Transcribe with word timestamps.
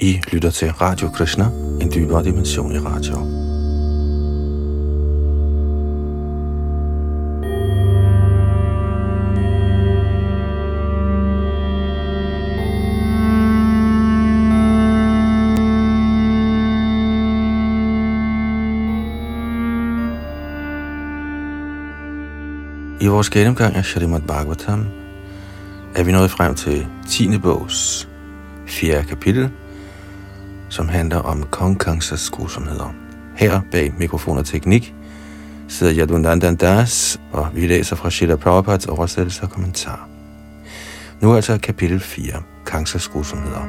I 0.00 0.20
lytter 0.32 0.50
til 0.50 0.72
Radio 0.72 1.08
Krishna, 1.08 1.44
en 1.80 1.92
dybere 1.94 2.24
dimension 2.24 2.72
i 2.72 2.78
radio. 2.78 3.16
I 23.00 23.06
vores 23.06 23.30
gennemgang 23.30 23.74
af 23.74 23.84
Shrimad 23.84 24.20
Bhagavatam 24.20 24.86
er 25.94 26.02
vi 26.04 26.12
nået 26.12 26.30
frem 26.30 26.54
til 26.54 26.86
10. 27.08 27.38
bogs 27.38 28.08
4. 28.66 29.04
kapitel, 29.04 29.50
som 30.76 30.88
handler 30.88 31.18
om 31.18 31.42
Kong 31.42 31.80
Kangsas 31.80 32.30
grusomheder. 32.30 32.94
Her 33.36 33.60
bag 33.72 33.94
mikrofon 33.98 34.38
og 34.38 34.46
teknik 34.46 34.94
sidder 35.68 35.98
Yadunandan 35.98 36.56
Das, 36.56 37.20
og 37.32 37.48
vi 37.54 37.66
læser 37.66 37.96
fra 37.96 38.10
Shila 38.10 38.36
Prabhupads 38.36 38.86
oversættelse 38.86 39.42
og 39.42 39.50
kommentar. 39.50 40.08
Nu 41.20 41.34
altså 41.34 41.58
kapitel 41.58 42.00
4, 42.00 42.42
Kangsas 42.66 43.08
grusomheder. 43.08 43.60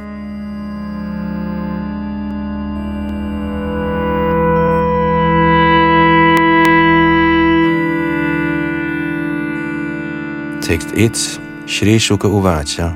Tekst 10.62 10.94
1. 10.94 11.42
Shri 11.68 12.00
Shuka 12.00 12.28
Uvacha 12.28 12.90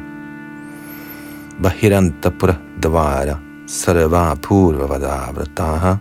Bahirantapura 1.63 2.55
Dvara 2.83 3.50
Sarva 3.71 4.35
Purva 4.35 4.85
Vadavrataha 4.85 5.97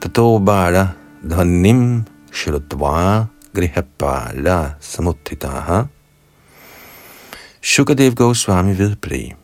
Tato 0.00 0.38
Bala 0.38 0.94
Dhanim 1.20 2.04
Shrutva 2.30 3.26
Grihapala 3.52 4.76
Samuttitaha 4.80 5.88
Shukadev 7.60 8.14
Goswami 8.14 8.78
vedblev. 8.78 9.34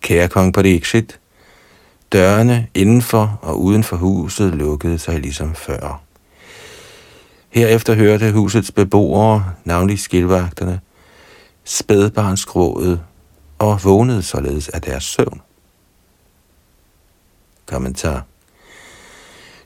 Kære 0.00 0.28
kong 0.28 0.54
Pariksit, 0.54 1.20
dørene 2.12 2.66
indenfor 2.74 3.38
og 3.42 3.60
uden 3.60 3.84
for 3.84 3.96
huset 3.96 4.54
lukkede 4.54 4.98
sig 4.98 5.20
ligesom 5.20 5.54
før. 5.54 6.02
Herefter 7.48 7.94
hørte 7.94 8.32
husets 8.32 8.72
beboere, 8.72 9.44
navnlig 9.64 9.98
skilvagterne, 9.98 10.80
spædbarnsgrådet 11.64 13.00
og 13.58 13.84
vågnede 13.84 14.22
således 14.22 14.68
af 14.68 14.82
deres 14.82 15.04
søvn. 15.04 15.40
Kommentar 17.68 18.24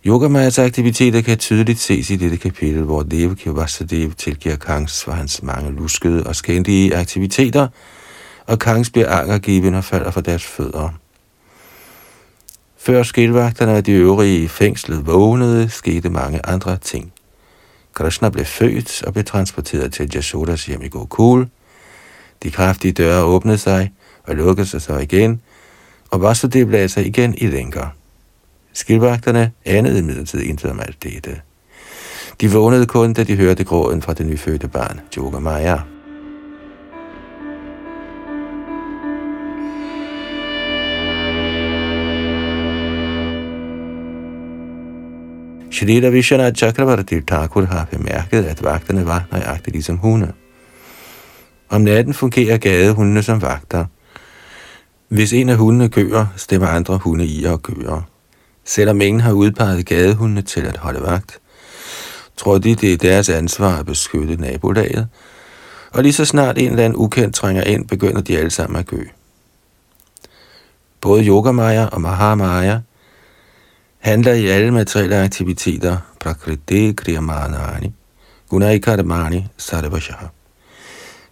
Yogamayas 0.07 0.59
aktiviteter 0.59 1.21
kan 1.21 1.39
tydeligt 1.39 1.79
ses 1.79 2.11
i 2.11 2.17
dette 2.17 2.37
kapitel, 2.37 2.83
hvor 2.83 3.03
Devaki 3.03 3.49
Vasudev 3.49 4.13
tilgiver 4.13 4.57
Kangs 4.57 5.05
for 5.05 5.13
hans 5.13 5.43
mange 5.43 5.71
luskede 5.71 6.27
og 6.27 6.37
skændige 6.37 6.97
aktiviteter, 6.97 7.69
og 8.47 8.59
Kangs 8.59 8.91
bliver 8.91 9.09
angergiven 9.09 9.75
og 9.75 9.85
falder 9.85 10.11
for 10.11 10.21
deres 10.21 10.45
fødder. 10.45 10.89
Før 12.79 13.03
skilvagterne 13.03 13.75
og 13.75 13.87
de 13.87 13.93
øvrige 13.93 14.43
i 14.43 14.49
fængslet 14.49 15.07
vågnede, 15.07 15.69
skete 15.69 16.11
mange 16.11 16.47
andre 16.47 16.77
ting. 16.77 17.13
Krishna 17.93 18.29
blev 18.29 18.45
født 18.45 19.03
og 19.03 19.13
blev 19.13 19.25
transporteret 19.25 19.93
til 19.93 20.11
Jasodas 20.15 20.67
hjem 20.67 20.83
i 20.83 20.89
Gokul. 20.89 21.49
De 22.43 22.51
kraftige 22.51 22.93
døre 22.93 23.25
åbnede 23.25 23.59
sig 23.59 23.93
og 24.25 24.35
lukkede 24.35 24.67
sig 24.67 24.83
så 24.83 24.99
igen, 24.99 25.41
og 26.13 26.23
Vasudev 26.23 26.71
lagde 26.71 26.89
sig 26.89 27.07
igen 27.07 27.35
i 27.39 27.47
lænker. 27.47 27.87
Skilvagterne 28.73 29.53
anede 29.65 29.99
imidlertid 29.99 30.41
intet 30.41 30.71
om 30.71 30.81
alt 30.81 31.03
dette. 31.03 31.41
De 32.41 32.51
vågnede 32.51 32.87
kun, 32.87 33.13
da 33.13 33.25
de 33.25 33.37
hørte 33.37 33.65
gråden 33.65 34.03
fra 34.03 34.15
det 34.15 34.27
nyfødte 34.27 34.69
barn, 34.69 35.01
Yoga 35.19 35.39
Maya. 35.39 35.79
Shrita 45.71 46.09
Vishwanath 46.09 46.57
Chakravarti 46.57 47.21
Thakur 47.21 47.65
har 47.65 47.85
bemærket, 47.91 48.45
at 48.45 48.65
vagterne 48.65 49.07
var 49.07 49.25
nøjagtigt 49.31 49.75
ligesom 49.75 49.97
hunde. 49.97 50.33
Om 51.69 51.81
natten 51.81 52.15
fungerer 52.15 52.59
gadehundene 52.59 53.23
som 53.23 53.43
vagter. 53.43 53.85
Hvis 55.13 55.33
en 55.33 55.49
af 55.49 55.57
hundene 55.57 55.89
kører, 55.89 56.27
stemmer 56.37 56.69
andre 56.69 56.99
hunde 56.99 57.27
i 57.27 57.45
og 57.45 57.63
kører. 57.63 58.03
Selvom 58.65 59.01
ingen 59.01 59.21
har 59.21 59.33
udpeget 59.33 59.87
gadehundene 59.87 60.43
til 60.43 60.61
at 60.61 60.77
holde 60.77 61.03
vagt, 61.03 61.39
tror 62.37 62.59
de, 62.59 62.75
det 62.75 62.93
er 62.93 62.97
deres 62.97 63.29
ansvar 63.29 63.79
at 63.79 63.87
beskytte 63.87 64.37
nabolaget, 64.37 65.09
og 65.93 66.03
lige 66.03 66.13
så 66.13 66.25
snart 66.25 66.59
en 66.59 66.71
eller 66.71 66.85
anden 66.85 66.97
ukendt 66.97 67.35
trænger 67.35 67.63
ind, 67.63 67.89
begynder 67.89 68.21
de 68.21 68.39
alle 68.39 68.51
sammen 68.51 68.79
at 68.79 68.87
gø. 68.87 69.05
Både 71.01 71.27
Yogamaya 71.27 71.87
og 71.87 72.01
Mahamaya 72.01 72.79
handler 73.99 74.33
i 74.33 74.47
alle 74.47 74.71
materielle 74.71 75.17
aktiviteter, 75.17 75.97
Prakriti 76.21 76.93
Kriyamanani, 76.93 77.93
Gunaikarmani 78.49 79.47
Sarvashaha. 79.57 80.27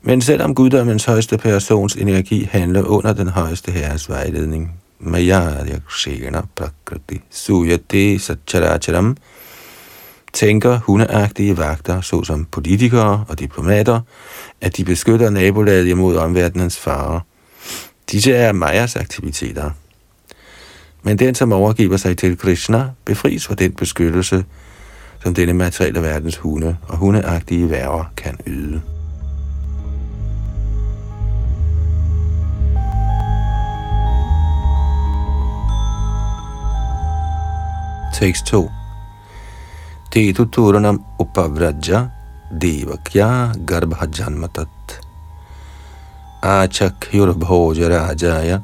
Men 0.02 0.20
selvom 0.20 0.54
guddommens 0.54 1.04
højeste 1.04 1.38
persons 1.38 1.96
energi 1.96 2.48
handler 2.52 2.82
under 2.82 3.12
den 3.12 3.28
højeste 3.28 3.72
herres 3.72 4.08
vejledning, 4.08 4.72
Maya 4.98 5.66
Yakshena 5.66 6.40
Prakriti 6.56 7.20
Suyate 7.30 8.18
Satcharacharam, 8.18 9.16
tænker 10.32 10.78
hundeagtige 10.78 11.58
vagter, 11.58 12.00
såsom 12.00 12.44
politikere 12.44 13.24
og 13.28 13.38
diplomater, 13.38 14.00
at 14.60 14.76
de 14.76 14.84
beskytter 14.84 15.30
nabolaget 15.30 15.86
imod 15.86 16.16
omverdenens 16.16 16.78
farer. 16.78 17.20
Disse 18.10 18.32
er 18.32 18.52
Mayas 18.52 18.96
aktiviteter. 18.96 19.70
Men 21.02 21.18
den, 21.18 21.34
som 21.34 21.52
overgiver 21.52 21.96
sig 21.96 22.18
til 22.18 22.38
Krishna, 22.38 22.90
befries 23.04 23.46
fra 23.46 23.54
den 23.54 23.72
beskyttelse, 23.72 24.44
som 25.22 25.34
denne 25.34 25.52
materielle 25.52 26.02
verdens 26.02 26.36
hunde 26.36 26.76
og 26.88 26.96
hundeagtige 26.96 27.70
værger 27.70 28.04
kan 28.16 28.38
yde. 28.46 28.80
Takes 38.12 38.42
2 38.42 38.70
Tetu 40.10 40.44
Turanam 40.44 41.04
Upavraja 41.18 42.10
Devakya 42.52 43.52
Garbha 43.66 44.06
Janmatat 44.06 45.00
Achak 46.42 47.08
Yurbhoja 47.12 47.88
Rajaya 47.88 48.62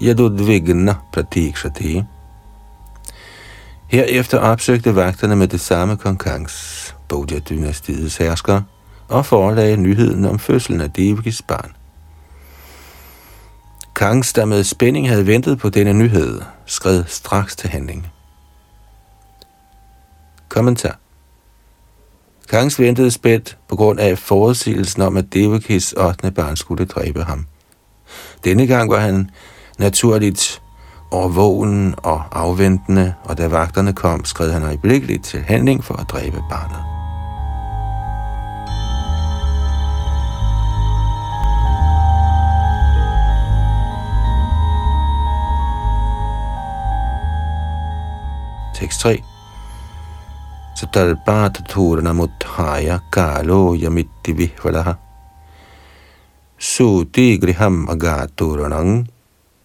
Yadudvigna 0.00 0.94
Pratikshati 1.12 2.04
Herefter 3.88 4.38
opsøgte 4.38 4.94
vagterne 4.94 5.36
med 5.36 5.48
det 5.48 5.60
samme 5.60 5.96
konkurrens, 5.96 6.94
Bodja-dynastiets 7.08 8.16
hersker, 8.16 8.62
og 9.08 9.26
forelagde 9.26 9.76
nyheden 9.76 10.24
om 10.24 10.38
fødslen 10.38 10.80
af 10.80 10.90
Devakis 10.90 11.42
barn. 11.42 11.72
Kangs, 13.96 14.32
der 14.32 14.44
med 14.44 14.64
spænding 14.64 15.08
havde 15.08 15.26
ventet 15.26 15.58
på 15.58 15.68
denne 15.68 15.92
nyhed, 15.92 16.40
skred 16.66 17.04
straks 17.06 17.56
til 17.56 17.70
handling. 17.70 18.13
Kommentar. 20.54 20.98
Kangs 22.50 22.80
ventede 22.80 23.10
spændt 23.10 23.58
på 23.68 23.76
grund 23.76 24.00
af 24.00 24.18
forudsigelsen 24.18 25.02
om, 25.02 25.16
at 25.16 25.32
Devakis 25.32 25.92
8. 25.92 26.30
barn 26.30 26.56
skulle 26.56 26.84
dræbe 26.84 27.22
ham. 27.22 27.46
Denne 28.44 28.66
gang 28.66 28.90
var 28.90 28.98
han 28.98 29.30
naturligt 29.78 30.62
overvågen 31.10 31.94
og 31.96 32.22
afventende, 32.32 33.14
og 33.24 33.38
da 33.38 33.48
vagterne 33.48 33.92
kom, 33.92 34.24
skred 34.24 34.52
han 34.52 34.62
øjeblikkeligt 34.62 35.24
til 35.24 35.40
handling 35.40 35.84
for 35.84 35.94
at 35.94 36.06
dræbe 36.08 36.42
barnet. 36.50 36.84
Tekst 48.74 49.00
3 49.00 49.33
Satalpatathurnamutthaya 50.74 52.98
kalo 53.12 53.74
yamitti 53.74 54.36
vihvalaha 54.36 54.94
Suti 56.58 57.38
griham 57.38 57.88
agaturanang 57.88 59.08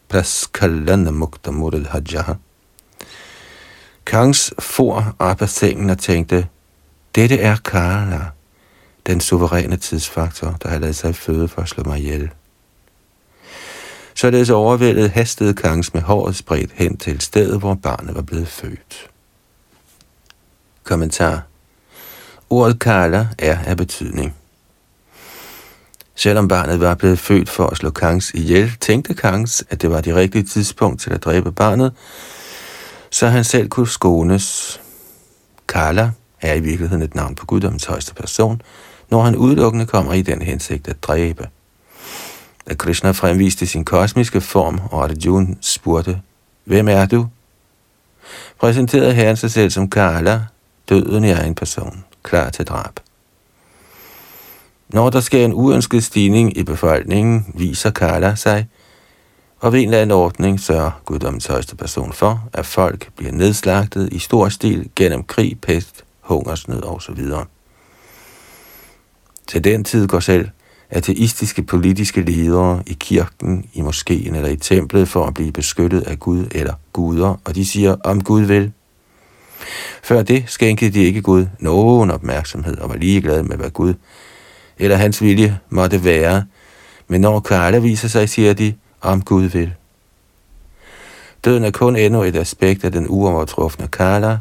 Preskallen, 0.09 1.13
mukta 1.13 1.51
muridhajaha 1.51 2.35
Kangs 4.05 4.53
for 4.59 5.15
op 5.19 5.41
af 5.41 5.49
sengen 5.49 5.89
og 5.89 5.97
tænkte, 5.97 6.47
dette 7.15 7.39
er 7.39 7.55
Kala, 7.55 8.21
den 9.07 9.21
suveræne 9.21 9.77
tidsfaktor, 9.77 10.57
der 10.63 10.69
har 10.69 10.79
lavet 10.79 10.95
sig 10.95 11.15
føde 11.15 11.47
for 11.47 11.61
at 11.61 11.69
slå 11.69 11.83
mig 11.83 11.99
ihjel. 11.99 12.29
Således 14.15 14.49
overvældet 14.49 15.09
hastede 15.09 15.53
Kangs 15.53 15.93
med 15.93 16.01
håret 16.01 16.35
spredt 16.35 16.71
hen 16.73 16.97
til 16.97 17.21
stedet, 17.21 17.59
hvor 17.59 17.73
barnet 17.73 18.15
var 18.15 18.21
blevet 18.21 18.47
født. 18.47 19.08
Kommentar 20.89 21.41
Ordet 22.49 22.79
Kala 22.79 23.27
er 23.37 23.57
af 23.65 23.77
betydning. 23.77 24.35
Selvom 26.15 26.47
barnet 26.47 26.79
var 26.79 26.95
blevet 26.95 27.19
født 27.19 27.49
for 27.49 27.67
at 27.67 27.77
slå 27.77 27.89
Kangs 27.89 28.31
ihjel, 28.33 28.71
tænkte 28.79 29.13
Kangs, 29.13 29.63
at 29.69 29.81
det 29.81 29.91
var 29.91 30.01
det 30.01 30.15
rigtige 30.15 30.43
tidspunkt 30.43 31.01
til 31.01 31.13
at 31.13 31.23
dræbe 31.23 31.51
barnet, 31.51 31.93
så 33.09 33.27
han 33.27 33.43
selv 33.43 33.69
kunne 33.69 33.87
skånes. 33.87 34.81
Kala 35.67 36.11
er 36.41 36.53
i 36.53 36.59
virkeligheden 36.59 37.03
et 37.03 37.15
navn 37.15 37.35
på 37.35 37.45
guddommens 37.45 37.85
højeste 37.85 38.13
person, 38.13 38.61
når 39.09 39.21
han 39.23 39.35
udelukkende 39.35 39.85
kommer 39.85 40.13
i 40.13 40.21
den 40.21 40.41
hensigt 40.41 40.87
at 40.87 41.03
dræbe. 41.03 41.47
Da 42.69 42.73
Krishna 42.73 43.11
fremviste 43.11 43.67
sin 43.67 43.85
kosmiske 43.85 44.41
form, 44.41 44.81
og 44.91 45.03
Arjuna 45.03 45.55
spurgte, 45.61 46.21
Hvem 46.63 46.87
er 46.87 47.05
du? 47.05 47.27
præsenterede 48.59 49.13
herren 49.13 49.37
sig 49.37 49.51
selv 49.51 49.69
som 49.69 49.89
Kala, 49.89 50.41
døden 50.89 51.23
i 51.23 51.29
egen 51.29 51.55
person, 51.55 52.03
klar 52.23 52.49
til 52.49 52.65
drab. 52.65 52.99
Når 54.89 55.09
der 55.09 55.19
sker 55.19 55.45
en 55.45 55.53
uønsket 55.53 56.03
stigning 56.03 56.57
i 56.57 56.63
befolkningen, 56.63 57.45
viser 57.55 57.89
Kala 57.89 58.35
sig, 58.35 58.67
og 59.59 59.73
ved 59.73 59.79
en 59.79 59.85
eller 59.85 60.01
anden 60.01 60.17
ordning 60.17 60.59
sørger 60.59 60.91
guddommens 61.05 61.45
højeste 61.45 61.75
person 61.75 62.13
for, 62.13 62.49
at 62.53 62.65
folk 62.65 63.09
bliver 63.15 63.31
nedslagtet 63.31 64.13
i 64.13 64.19
stor 64.19 64.49
stil 64.49 64.89
gennem 64.95 65.23
krig, 65.23 65.61
pest, 65.61 66.03
hungersnød 66.21 66.83
osv. 66.83 67.23
Til 69.47 69.63
den 69.63 69.83
tid 69.83 70.07
går 70.07 70.19
selv 70.19 70.49
ateistiske 70.89 71.63
politiske 71.63 72.21
ledere 72.21 72.83
i 72.87 72.97
kirken, 72.99 73.65
i 73.73 73.81
moskeen 73.81 74.35
eller 74.35 74.49
i 74.49 74.55
templet 74.55 75.07
for 75.07 75.25
at 75.25 75.33
blive 75.33 75.51
beskyttet 75.51 76.01
af 76.01 76.19
Gud 76.19 76.45
eller 76.51 76.73
guder, 76.93 77.35
og 77.45 77.55
de 77.55 77.65
siger, 77.65 77.95
om 78.03 78.23
Gud 78.23 78.41
vil. 78.41 78.71
Før 80.03 80.21
det 80.21 80.43
skænkede 80.47 80.91
de 80.91 81.03
ikke 81.03 81.21
Gud 81.21 81.45
nogen 81.59 82.11
opmærksomhed 82.11 82.77
og 82.77 82.89
var 82.89 82.95
ligeglade 82.95 83.43
med, 83.43 83.57
hvad 83.57 83.69
Gud 83.69 83.93
eller 84.79 84.97
hans 84.97 85.21
vilje 85.21 85.59
måtte 85.69 86.03
være, 86.03 86.45
men 87.07 87.21
når 87.21 87.39
Karla 87.39 87.79
viser 87.79 88.07
sig, 88.07 88.29
siger 88.29 88.53
de, 88.53 88.73
om 89.01 89.21
Gud 89.21 89.43
vil. 89.43 89.73
Døden 91.45 91.63
er 91.63 91.71
kun 91.71 91.95
endnu 91.95 92.23
et 92.23 92.35
aspekt 92.35 92.83
af 92.83 92.91
den 92.91 93.05
uovertrufne 93.09 93.87
Karla, 93.87 94.37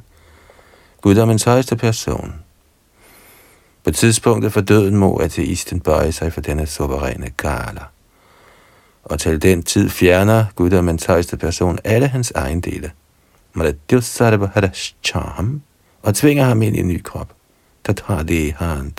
guddommens 1.01 1.45
højeste 1.45 1.77
person. 1.77 2.35
På 3.85 3.91
tidspunktet 3.91 4.53
for 4.53 4.61
døden 4.61 4.97
må 4.97 5.19
ateisten 5.19 5.81
bøje 5.81 6.13
sig 6.13 6.33
for 6.33 6.41
denne 6.41 6.67
suveræne 6.67 7.31
Karla. 7.39 7.83
Og 9.05 9.21
til 9.21 9.43
den 9.43 9.63
tid 9.63 9.91
fjerner 9.91 10.45
guddommens 10.55 11.05
højeste 11.05 11.37
person 11.37 11.79
alle 11.85 12.09
hans 12.09 12.31
ejendele. 12.31 12.91
Og 16.03 16.15
tvinger 16.15 16.45
ham 16.45 16.63
ind 16.63 16.77
i 16.77 16.81
en 16.81 16.89
ny 16.89 17.03
krop. 17.03 17.33
han 17.87 18.93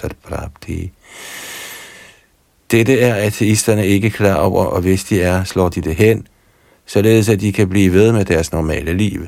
Dette 2.72 3.00
er 3.00 3.16
ateisterne 3.16 3.88
ikke 3.88 4.10
klar 4.10 4.36
over, 4.36 4.66
og 4.66 4.82
hvis 4.82 5.04
de 5.04 5.22
er, 5.22 5.44
slår 5.44 5.70
de 5.70 5.82
det 5.82 5.96
hen, 5.96 6.28
således 6.86 7.30
at 7.30 7.42
de 7.42 7.54
kan 7.54 7.70
blive 7.70 7.94
ved 7.94 8.12
med 8.12 8.26
deres 8.26 8.52
normale 8.52 8.94
liv. 8.94 9.28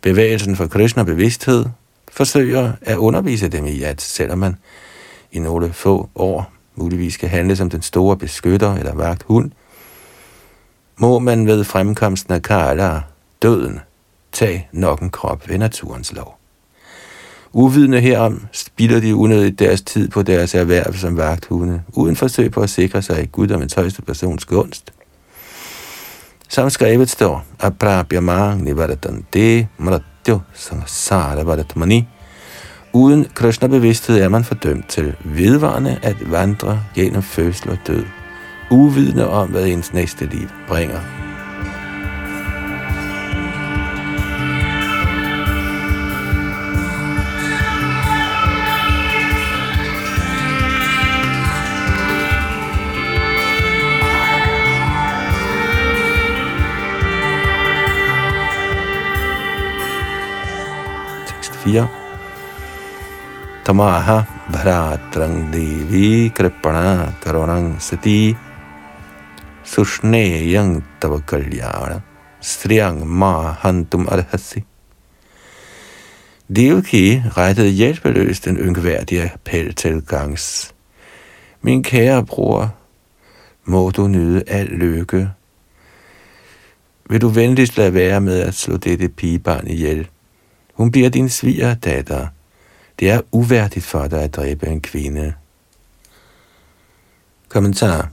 Bevægelsen 0.00 0.56
for 0.56 0.66
Krishna 0.66 1.02
bevidsthed 1.02 1.66
forsøger 2.12 2.72
at 2.82 2.96
undervise 2.96 3.48
dem 3.48 3.66
i, 3.66 3.82
at 3.82 4.00
selvom 4.00 4.38
man 4.38 4.56
i 5.32 5.38
nogle 5.38 5.72
få 5.72 6.08
år 6.14 6.52
muligvis 6.74 7.14
skal 7.14 7.28
handle 7.28 7.56
som 7.56 7.70
den 7.70 7.82
store 7.82 8.16
beskytter 8.16 8.74
eller 8.74 8.94
vagt 8.94 9.22
hund, 9.22 9.50
må 10.96 11.18
man 11.18 11.46
ved 11.46 11.64
fremkomsten 11.64 12.34
af 12.34 12.42
Kala, 12.42 13.00
døden, 13.42 13.80
Tag 14.32 14.68
nok 14.72 15.00
en 15.00 15.10
krop 15.10 15.48
ved 15.48 15.58
naturens 15.58 16.12
lov. 16.12 16.38
Uvidende 17.52 18.00
herom 18.00 18.46
spilder 18.52 19.00
de 19.00 19.16
unødigt 19.16 19.58
deres 19.58 19.82
tid 19.82 20.08
på 20.08 20.22
deres 20.22 20.54
erhverv 20.54 20.94
som 20.94 21.16
vagthunde, 21.16 21.82
uden 21.88 22.16
forsøg 22.16 22.50
på 22.50 22.60
at 22.60 22.70
sikre 22.70 23.02
sig 23.02 23.22
i 23.22 23.26
Gud 23.26 23.50
og 23.50 23.58
min 23.58 23.68
højste 23.76 24.02
persons 24.02 24.44
gunst. 24.44 24.92
Som 26.48 26.70
skrevet 26.70 27.10
står, 27.10 27.44
Aprabhyamang 27.60 28.62
nivaratante 28.62 29.68
mratyo 29.78 30.40
varatmani. 31.44 32.08
Uden 32.92 33.26
Krishna 33.34 33.68
bevidsthed 33.68 34.22
er 34.22 34.28
man 34.28 34.44
fordømt 34.44 34.88
til 34.88 35.14
vedvarende 35.24 35.98
at 36.02 36.30
vandre 36.30 36.84
gennem 36.94 37.22
fødsel 37.22 37.70
og 37.70 37.78
død, 37.86 38.04
uvidende 38.70 39.28
om, 39.28 39.48
hvad 39.48 39.66
ens 39.66 39.92
næste 39.92 40.26
liv 40.26 40.48
bringer. 40.68 41.31
4. 61.64 61.86
Tamaha 63.64 64.26
bharatrang 64.50 65.52
devi 65.52 66.30
kripana 66.34 67.14
karunang 67.22 67.78
sati 67.80 68.34
sushneyang 69.62 70.82
tava 70.98 71.20
kalyana 71.20 72.02
striyang 72.42 73.06
ma 73.06 73.54
hantum 73.54 74.08
arhasi. 74.10 74.64
Devaki 76.50 77.22
rettede 77.36 77.70
hjælpeløst 77.70 78.44
den 78.44 78.56
yngværdige 78.58 79.30
appel 79.34 79.74
til 79.74 80.02
gangs. 80.02 80.74
Min 81.62 81.82
kære 81.82 82.24
bror, 82.26 82.74
må 83.64 83.90
du 83.90 84.08
nyde 84.08 84.42
al 84.46 84.66
lykke. 84.66 85.30
Vil 87.10 87.20
du 87.20 87.28
venligst 87.28 87.76
lade 87.76 87.94
være 87.94 88.20
med 88.20 88.40
at 88.40 88.54
slå 88.54 88.76
dette 88.76 89.08
pigebarn 89.08 89.66
ihjel? 89.66 90.08
Hun 90.72 90.90
bliver 90.90 91.08
din 91.08 91.28
svigerdatter. 91.28 92.26
Det 93.00 93.10
er 93.10 93.20
uværdigt 93.32 93.84
for 93.84 94.06
dig 94.06 94.22
at 94.22 94.34
dræbe 94.34 94.66
en 94.66 94.80
kvinde. 94.80 95.34
Kommentar. 97.48 98.10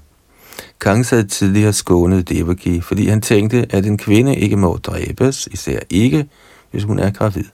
Kangs 0.81 1.09
havde 1.09 1.27
tidligere 1.27 1.73
skånet 1.73 2.29
Devaki, 2.29 2.81
fordi 2.81 3.07
han 3.07 3.21
tænkte, 3.21 3.65
at 3.69 3.85
en 3.85 3.97
kvinde 3.97 4.35
ikke 4.35 4.57
må 4.57 4.77
dræbes, 4.77 5.47
især 5.51 5.79
ikke, 5.89 6.29
hvis 6.71 6.83
hun 6.83 6.99
er 6.99 7.11
gravid. 7.11 7.45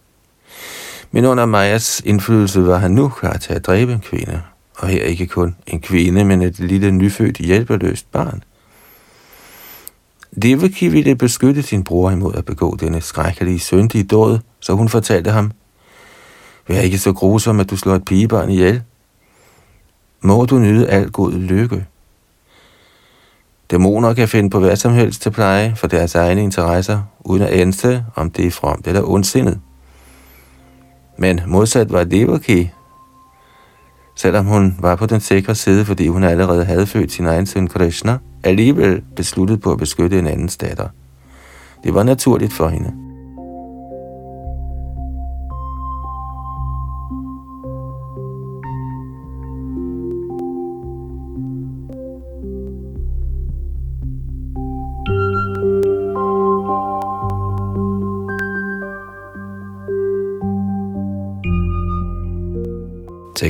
Men 1.11 1.25
under 1.25 1.45
Majas 1.45 2.01
indflydelse 2.05 2.67
var 2.67 2.77
han 2.77 2.91
nu 2.91 3.09
klar 3.09 3.37
til 3.37 3.53
at 3.53 3.65
dræbe 3.65 3.93
en 3.93 3.99
kvinde, 3.99 4.41
og 4.77 4.87
her 4.87 5.03
ikke 5.03 5.27
kun 5.27 5.55
en 5.67 5.81
kvinde, 5.81 6.25
men 6.25 6.41
et 6.41 6.59
lille 6.59 6.91
nyfødt 6.91 7.37
hjælpeløst 7.37 8.11
barn– 8.11 8.43
Devaki 10.41 10.87
ville 10.87 11.15
beskytte 11.15 11.63
sin 11.63 11.83
bror 11.83 12.11
imod 12.11 12.33
at 12.35 12.45
begå 12.45 12.77
denne 12.79 13.01
skrækkelige 13.01 13.59
syndige 13.59 14.03
dåd, 14.03 14.39
så 14.65 14.73
hun 14.73 14.89
fortalte 14.89 15.31
ham, 15.31 15.51
Vær 16.67 16.79
ikke 16.79 16.97
så 16.97 17.13
grusom, 17.13 17.59
at 17.59 17.69
du 17.69 17.77
slår 17.77 17.95
et 17.95 18.05
pigebarn 18.05 18.49
ihjel. 18.49 18.83
Må 20.21 20.45
du 20.45 20.59
nyde 20.59 20.87
al 20.87 21.11
god 21.11 21.31
lykke. 21.31 21.85
Dæmoner 23.71 24.13
kan 24.13 24.27
finde 24.27 24.49
på 24.49 24.59
hvad 24.59 24.75
som 24.75 24.93
helst 24.93 25.21
til 25.21 25.29
pleje 25.29 25.75
for 25.75 25.87
deres 25.87 26.15
egne 26.15 26.43
interesser, 26.43 27.01
uden 27.19 27.41
at 27.41 27.49
anse, 27.49 28.05
om 28.15 28.29
det 28.31 28.47
er 28.47 28.51
fromt 28.51 28.87
eller 28.87 29.09
ondsindet. 29.09 29.59
Men 31.17 31.41
modsat 31.47 31.91
var 31.91 32.03
Devaki, 32.03 32.69
selvom 34.15 34.45
hun 34.45 34.77
var 34.79 34.95
på 34.95 35.05
den 35.05 35.19
sikre 35.19 35.55
side, 35.55 35.85
fordi 35.85 36.07
hun 36.07 36.23
allerede 36.23 36.65
havde 36.65 36.87
født 36.87 37.11
sin 37.11 37.25
egen 37.25 37.45
søn 37.45 37.67
Krishna, 37.67 38.17
alligevel 38.43 39.01
besluttede 39.15 39.59
på 39.59 39.71
at 39.71 39.77
beskytte 39.77 40.19
en 40.19 40.27
andens 40.27 40.57
datter. 40.57 40.87
Det 41.83 41.93
var 41.93 42.03
naturligt 42.03 42.53
for 42.53 42.67
hende. 42.67 43.04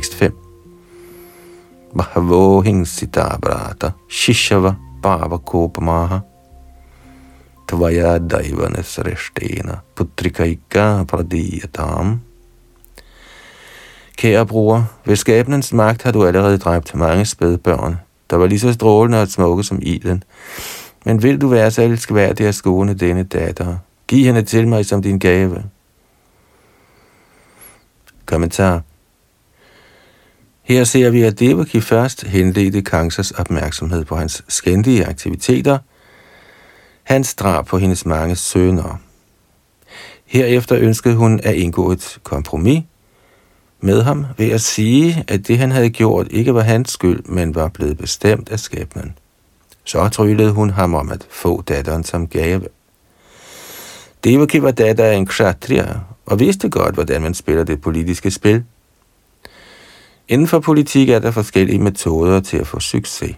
Tekst 0.06 0.18
5 0.20 0.34
Bhavo 1.96 2.62
brata 3.42 3.92
shishava 4.10 4.76
pavakopamaha 5.02 6.22
tvaya 7.68 8.20
daivane 8.20 8.84
sreshtena 8.84 9.82
putrikaika 9.96 11.06
pradiyatam. 11.08 12.20
Kære 14.18 14.46
bror, 14.46 14.84
ved 15.06 15.16
skæbnens 15.16 15.74
magt 15.74 16.04
har 16.04 16.12
du 16.12 16.26
allerede 16.26 16.58
dræbt 16.58 16.96
mange 16.96 17.26
spædbørn, 17.26 17.98
der 18.30 18.36
var 18.36 18.48
lige 18.48 18.60
så 18.60 18.74
strålende 18.74 19.22
og 19.22 19.28
smukke 19.28 19.64
som 19.64 19.80
ilden. 19.82 20.24
Men 21.06 21.24
vil 21.24 21.42
du 21.42 21.48
være 21.48 21.72
så 21.72 21.82
elskværdig 21.82 22.48
at 22.48 22.56
skåne 22.56 22.94
denne 22.94 23.24
datter? 23.24 23.78
Giv 24.08 24.26
hende 24.26 24.42
til 24.42 24.68
mig 24.68 24.86
som 24.86 25.02
din 25.02 25.20
gave. 25.20 25.64
Kommentar. 28.26 28.82
Her 30.66 30.84
ser 30.84 31.10
vi, 31.10 31.22
at 31.22 31.40
Devaki 31.40 31.82
først 31.82 32.24
henledte 32.24 32.82
Kangsas 32.82 33.32
opmærksomhed 33.32 34.06
på 34.06 34.16
hans 34.16 34.44
skændige 34.48 35.06
aktiviteter, 35.06 35.78
hans 37.04 37.36
drab 37.36 37.66
på 37.66 37.78
hendes 37.78 38.06
mange 38.06 38.36
sønner. 38.36 39.02
Herefter 40.26 40.78
ønskede 40.78 41.16
hun 41.16 41.40
at 41.44 41.56
indgå 41.56 41.92
et 41.92 42.18
kompromis 42.24 42.84
med 43.82 44.02
ham 44.02 44.26
ved 44.38 44.52
at 44.52 44.62
sige, 44.62 45.24
at 45.28 45.48
det 45.48 45.58
han 45.58 45.72
havde 45.72 45.90
gjort 45.90 46.28
ikke 46.32 46.54
var 46.54 46.62
hans 46.62 46.92
skyld, 46.92 47.24
men 47.24 47.56
var 47.56 47.68
blevet 47.68 47.98
bestemt 47.98 48.50
af 48.50 48.60
skæbnen. 48.60 49.18
Så 49.84 50.10
tryllede 50.10 50.52
hun 50.52 50.70
ham 50.70 50.94
om 50.94 51.12
at 51.12 51.28
få 51.30 51.62
datteren 51.62 52.04
som 52.04 52.28
gave. 52.28 52.68
Devaki 54.24 54.62
var 54.62 54.72
datter 54.72 55.06
af 55.06 55.16
en 55.16 55.26
kshatriya 55.26 55.86
og 56.26 56.40
vidste 56.40 56.70
godt, 56.70 56.96
hvordan 56.96 57.22
man 57.22 57.34
spiller 57.34 57.64
det 57.64 57.82
politiske 57.82 58.32
spil. 58.32 58.64
Inden 60.28 60.48
for 60.48 60.60
politik 60.60 61.10
er 61.10 61.20
der 61.20 61.32
forskellige 61.32 61.80
metoder 61.80 62.40
til 62.40 62.58
at 62.58 62.68
få 62.68 62.80
succes. 62.80 63.36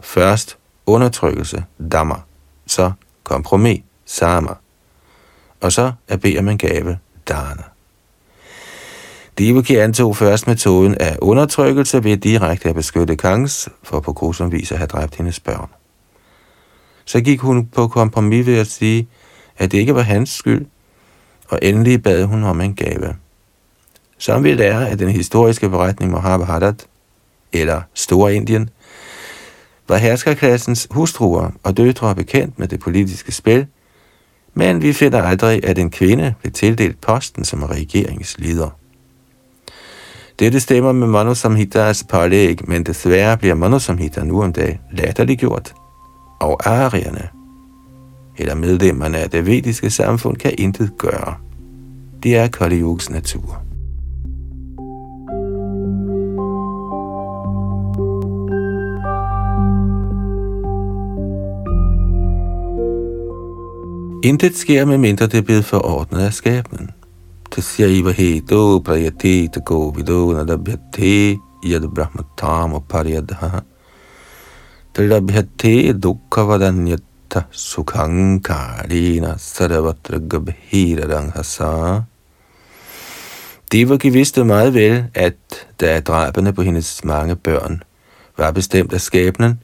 Først 0.00 0.58
undertrykkelse, 0.86 1.64
dammer, 1.92 2.26
så 2.66 2.92
kompromis, 3.24 3.82
sama, 4.06 4.54
og 5.60 5.72
så 5.72 5.92
at 6.08 6.20
bede 6.20 6.38
om 6.38 6.48
en 6.48 6.58
gave, 6.58 6.98
dana. 7.28 7.62
Devaki 9.38 9.76
antog 9.76 10.16
først 10.16 10.46
metoden 10.46 10.94
af 10.94 11.16
undertrykkelse 11.22 12.04
ved 12.04 12.16
direkte 12.16 12.68
at 12.68 12.74
beskytte 12.74 13.16
Kangs, 13.16 13.68
for 13.82 14.00
på 14.00 14.12
grusom 14.12 14.52
vis 14.52 14.72
at 14.72 14.78
have 14.78 14.86
dræbt 14.86 15.14
hendes 15.14 15.40
børn. 15.40 15.68
Så 17.04 17.20
gik 17.20 17.40
hun 17.40 17.66
på 17.66 17.88
kompromis 17.88 18.46
ved 18.46 18.58
at 18.58 18.66
sige, 18.66 19.08
at 19.58 19.72
det 19.72 19.78
ikke 19.78 19.94
var 19.94 20.02
hans 20.02 20.30
skyld, 20.30 20.66
og 21.48 21.58
endelig 21.62 22.02
bad 22.02 22.24
hun 22.24 22.44
om 22.44 22.60
en 22.60 22.74
gave. 22.74 23.16
Som 24.18 24.42
det 24.42 24.56
lærer 24.56 24.86
af 24.86 24.98
den 24.98 25.08
historiske 25.08 25.68
beretning 25.68 26.12
Mahabharat, 26.12 26.86
eller 27.52 27.82
Store 27.94 28.34
Indien, 28.34 28.70
var 29.88 29.96
herskerklassens 29.96 30.88
hustruer 30.90 31.50
og 31.62 31.76
døtre 31.76 32.14
bekendt 32.14 32.58
med 32.58 32.68
det 32.68 32.80
politiske 32.80 33.32
spil, 33.32 33.66
men 34.54 34.82
vi 34.82 34.92
finder 34.92 35.22
aldrig, 35.22 35.64
at 35.64 35.78
en 35.78 35.90
kvinde 35.90 36.34
blev 36.40 36.52
tildelt 36.52 37.00
posten 37.00 37.44
som 37.44 37.62
regeringsleder. 37.62 38.70
Dette 40.38 40.60
stemmer 40.60 40.92
med 40.92 41.06
Manosamhitas 41.06 42.04
pålæg, 42.10 42.68
men 42.68 42.84
desværre 42.84 43.36
bliver 43.36 43.54
Manosamhita 43.54 44.24
nu 44.24 44.42
om 44.42 44.52
dag 44.52 44.80
latterliggjort. 44.92 45.74
Og 46.40 46.66
arierne, 46.66 47.28
eller 48.38 48.54
medlemmerne 48.54 49.18
af 49.18 49.30
det 49.30 49.46
vediske 49.46 49.90
samfund, 49.90 50.36
kan 50.36 50.54
intet 50.58 50.90
gøre. 50.98 51.34
Det 52.22 52.36
er 52.36 52.48
Kali 52.48 52.82
natur. 53.10 53.67
Intet 64.22 64.56
sker, 64.56 64.84
medmindre 64.84 65.26
det 65.26 65.38
er 65.38 65.42
blevet 65.42 65.64
forordnet 65.64 66.20
af 66.20 66.32
skabningen. 66.34 66.90
Tasyaiva 67.50 68.10
heto 68.10 68.78
prayati 68.78 69.48
tako 69.54 69.92
vido 69.96 70.32
nadabhyate 70.32 71.38
yad 71.64 71.86
brahmatam 71.94 72.82
paryadha 72.88 73.60
trilabhyate 74.94 75.98
sukhang 77.50 78.44
karina 78.44 79.36
sarvatra 79.38 80.18
gabhira 80.18 81.06
ranghasa 81.14 82.02
Devaki 83.72 84.08
vidste 84.08 84.44
meget 84.44 84.74
vel, 84.74 85.04
at 85.14 85.66
da 85.80 86.00
drabene 86.00 86.52
på 86.52 86.62
hendes 86.62 87.04
mange 87.04 87.36
børn 87.36 87.82
var 88.38 88.50
bestemt 88.50 88.92
af 88.92 89.00
skæbnen, 89.00 89.60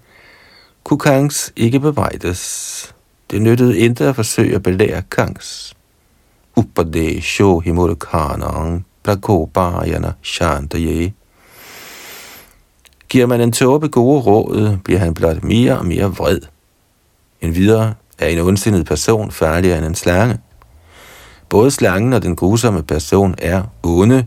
kunne 0.84 0.99
Kangs 0.99 1.52
ikke 1.56 1.80
bebrejdes. 1.80 2.93
Det 3.34 3.42
nyttede 3.42 3.78
intet 3.78 4.06
at 4.06 4.14
forsøge 4.14 4.54
at 4.54 4.62
belære 4.62 5.02
Kangs. 5.10 5.74
Upadesho 6.56 7.58
himurkanang 7.58 8.86
prakopayana 9.02 10.12
shantaye. 10.22 11.12
Giver 13.08 13.26
man 13.26 13.40
en 13.40 13.52
tåbe 13.52 13.88
gode 13.88 14.20
råd, 14.20 14.78
bliver 14.84 15.00
han 15.00 15.14
blot 15.14 15.44
mere 15.44 15.78
og 15.78 15.86
mere 15.86 16.04
vred. 16.04 16.40
En 17.40 17.54
videre 17.54 17.94
er 18.18 18.26
en 18.26 18.38
ondsindet 18.38 18.86
person 18.86 19.30
farligere 19.30 19.78
end 19.78 19.86
en 19.86 19.94
slange. 19.94 20.38
Både 21.48 21.70
slangen 21.70 22.12
og 22.12 22.22
den 22.22 22.36
grusomme 22.36 22.82
person 22.82 23.34
er 23.38 23.62
onde, 23.82 24.26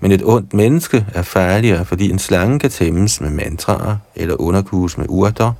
men 0.00 0.12
et 0.12 0.22
ondt 0.24 0.54
menneske 0.54 1.06
er 1.14 1.22
farligere, 1.22 1.84
fordi 1.84 2.10
en 2.10 2.18
slange 2.18 2.58
kan 2.58 2.70
tæmmes 2.70 3.20
med 3.20 3.30
mantraer 3.30 3.96
eller 4.16 4.40
underkues 4.40 4.98
med 4.98 5.06
urter, 5.08 5.52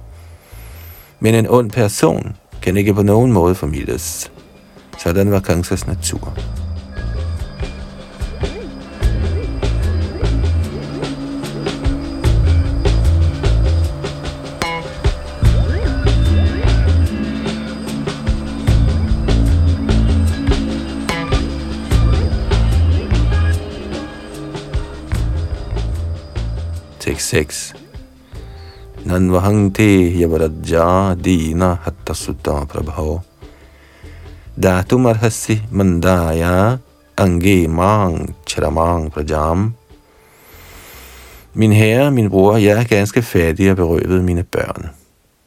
men 1.21 1.35
en 1.35 1.47
ond 1.49 1.71
person 1.71 2.37
kan 2.63 2.77
ikke 2.77 2.95
på 2.95 3.03
nogen 3.03 3.33
måde 3.33 3.55
formidles. 3.55 4.33
Sådan 4.99 5.31
var 5.31 5.41
Kangsas 5.41 5.87
natur. 5.87 6.33
Tekst 27.01 27.29
6 27.29 27.78
Nanvahangte 29.09 30.13
yavarajja 30.21 31.17
dina 31.25 31.75
hatta 31.85 32.13
sutta 32.15 32.67
prabhava 32.69 33.23
Datumarhasi 34.61 35.63
mandaya 35.73 36.79
ange 37.17 37.69
mang 37.69 38.35
charamang 38.45 39.11
prajam. 39.11 39.75
Min 41.55 41.73
herre, 41.73 42.11
min 42.11 42.29
bror, 42.29 42.57
jeg 42.57 42.81
er 42.81 42.85
ganske 42.85 43.23
fattig 43.23 43.71
og 43.71 43.77
berøvet 43.77 44.25
mine 44.25 44.43
børn. 44.43 44.91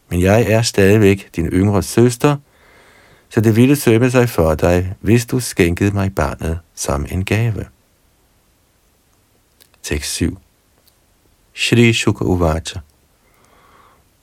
Men 0.10 0.22
jeg 0.22 0.46
er 0.50 0.62
stadigvæk 0.62 1.30
din 1.36 1.48
yngre 1.48 1.84
søster, 1.84 2.38
så 3.30 3.42
det 3.42 3.56
ville 3.56 3.76
sømme 3.76 4.12
sig 4.12 4.30
for 4.30 4.56
dig, 4.56 4.94
hvis 5.02 5.26
du 5.26 5.40
skænkede 5.40 5.92
mig 5.92 6.16
barnet 6.16 6.60
som 6.76 7.06
en 7.12 7.26
gave. 7.26 7.66
Tekst 9.84 10.12
7 10.12 10.38
Shri 11.54 11.94
Shuka 11.94 12.24
Uvacha 12.24 12.80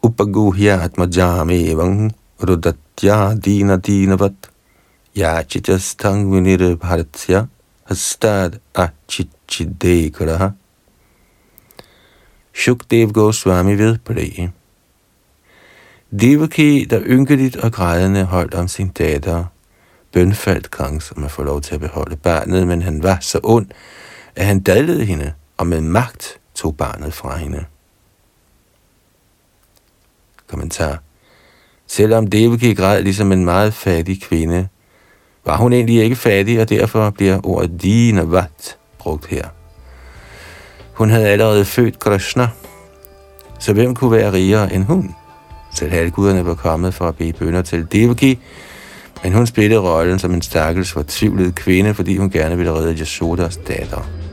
Upaguhya 0.08 0.80
Atmajame 0.80 1.68
Evang 1.68 2.14
Rudatya 2.40 3.34
Dina 3.34 3.76
Dinavat 3.76 4.48
Yachitastang 5.14 6.30
Vinira 6.30 6.74
Bharatya 6.76 7.48
Hastad 7.90 8.58
Achichidekaraha 8.74 10.54
Shukdev 12.54 13.12
Goswami 13.12 13.74
ved 13.78 13.98
præge. 14.04 14.52
Devaki, 16.20 16.84
der 16.84 17.00
ynkeligt 17.06 17.56
og 17.56 17.72
grædende 17.72 18.24
holdt 18.24 18.54
om 18.54 18.68
sin 18.68 18.88
datter, 18.88 19.44
bønfaldt 20.12 20.70
Kong, 20.70 21.02
som 21.02 21.24
at 21.24 21.30
få 21.30 21.42
lov 21.42 21.60
til 21.60 21.74
at 21.74 21.80
beholde 21.80 22.16
barnet, 22.16 22.66
men 22.66 22.82
han 22.82 23.02
var 23.02 23.18
så 23.20 23.40
ond, 23.42 23.66
at 24.36 24.46
han 24.46 24.60
dadlede 24.60 25.04
hende 25.04 25.32
og 25.56 25.66
med 25.66 25.80
magt 25.80 26.40
tog 26.54 26.76
barnet 26.76 27.14
fra 27.14 27.36
hende. 27.36 27.64
Kommentar. 30.48 30.98
Selvom 31.86 32.26
Devaki 32.26 32.74
græd 32.74 33.02
ligesom 33.02 33.32
en 33.32 33.44
meget 33.44 33.74
fattig 33.74 34.22
kvinde, 34.22 34.68
var 35.44 35.56
hun 35.56 35.72
egentlig 35.72 36.02
ikke 36.02 36.16
fattig, 36.16 36.60
og 36.60 36.68
derfor 36.68 37.10
bliver 37.10 37.40
ordet 37.44 37.82
Dinavat 37.82 38.76
brugt 38.98 39.26
her. 39.26 39.44
Hun 40.92 41.10
havde 41.10 41.28
allerede 41.28 41.64
født 41.64 41.98
Krishna, 41.98 42.48
så 43.58 43.72
hvem 43.72 43.94
kunne 43.94 44.12
være 44.12 44.32
rigere 44.32 44.72
end 44.72 44.84
hun? 44.84 45.14
Selv 45.74 45.90
halvguderne 45.90 46.46
var 46.46 46.54
kommet 46.54 46.94
for 46.94 47.08
at 47.08 47.16
bede 47.16 47.32
bønder 47.32 47.62
til 47.62 47.92
Devaki, 47.92 48.38
men 49.22 49.32
hun 49.32 49.46
spillede 49.46 49.80
rollen 49.80 50.18
som 50.18 50.34
en 50.34 50.42
stakkels 50.42 50.92
fortvivlet 50.92 51.54
kvinde, 51.54 51.94
fordi 51.94 52.16
hun 52.16 52.30
gerne 52.30 52.56
ville 52.56 52.72
redde 52.72 52.98
Yasodas 52.98 53.56
datter. 53.56 54.27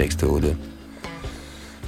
Tekst 0.00 0.22
8 0.22 0.56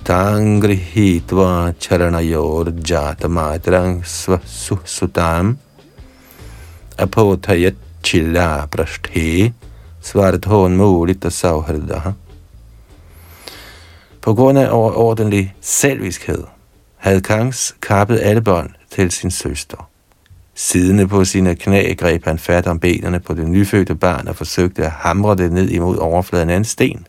Tangrihitva 0.04 1.72
charanayor 1.80 2.68
jatamatrang 2.88 4.04
svasusutam 4.04 5.56
apotayat 6.98 7.74
chilla 8.02 8.66
prashthe 8.70 9.54
Svarthon 10.02 10.76
Mulita 10.76 11.30
Sauhardaha. 11.30 12.12
På 14.20 14.34
grund 14.34 14.58
af 14.58 14.68
overordentlig 14.70 15.54
selviskhed 15.60 16.44
havde 16.96 17.20
Kangs 17.20 17.76
kappet 17.82 18.20
alle 18.22 18.40
bånd 18.40 18.70
til 18.90 19.10
sin 19.10 19.30
søster. 19.30 19.88
Siddende 20.54 21.08
på 21.08 21.24
sine 21.24 21.54
knæ 21.54 21.94
greb 21.94 22.24
han 22.24 22.38
fat 22.38 22.66
om 22.66 22.78
benene 22.78 23.20
på 23.20 23.34
det 23.34 23.48
nyfødte 23.48 23.94
barn 23.94 24.28
og 24.28 24.36
forsøgte 24.36 24.84
at 24.84 24.90
hamre 24.90 25.36
det 25.36 25.52
ned 25.52 25.68
imod 25.68 25.96
overfladen 25.96 26.50
af 26.50 26.56
en 26.56 26.64
sten. 26.64 27.06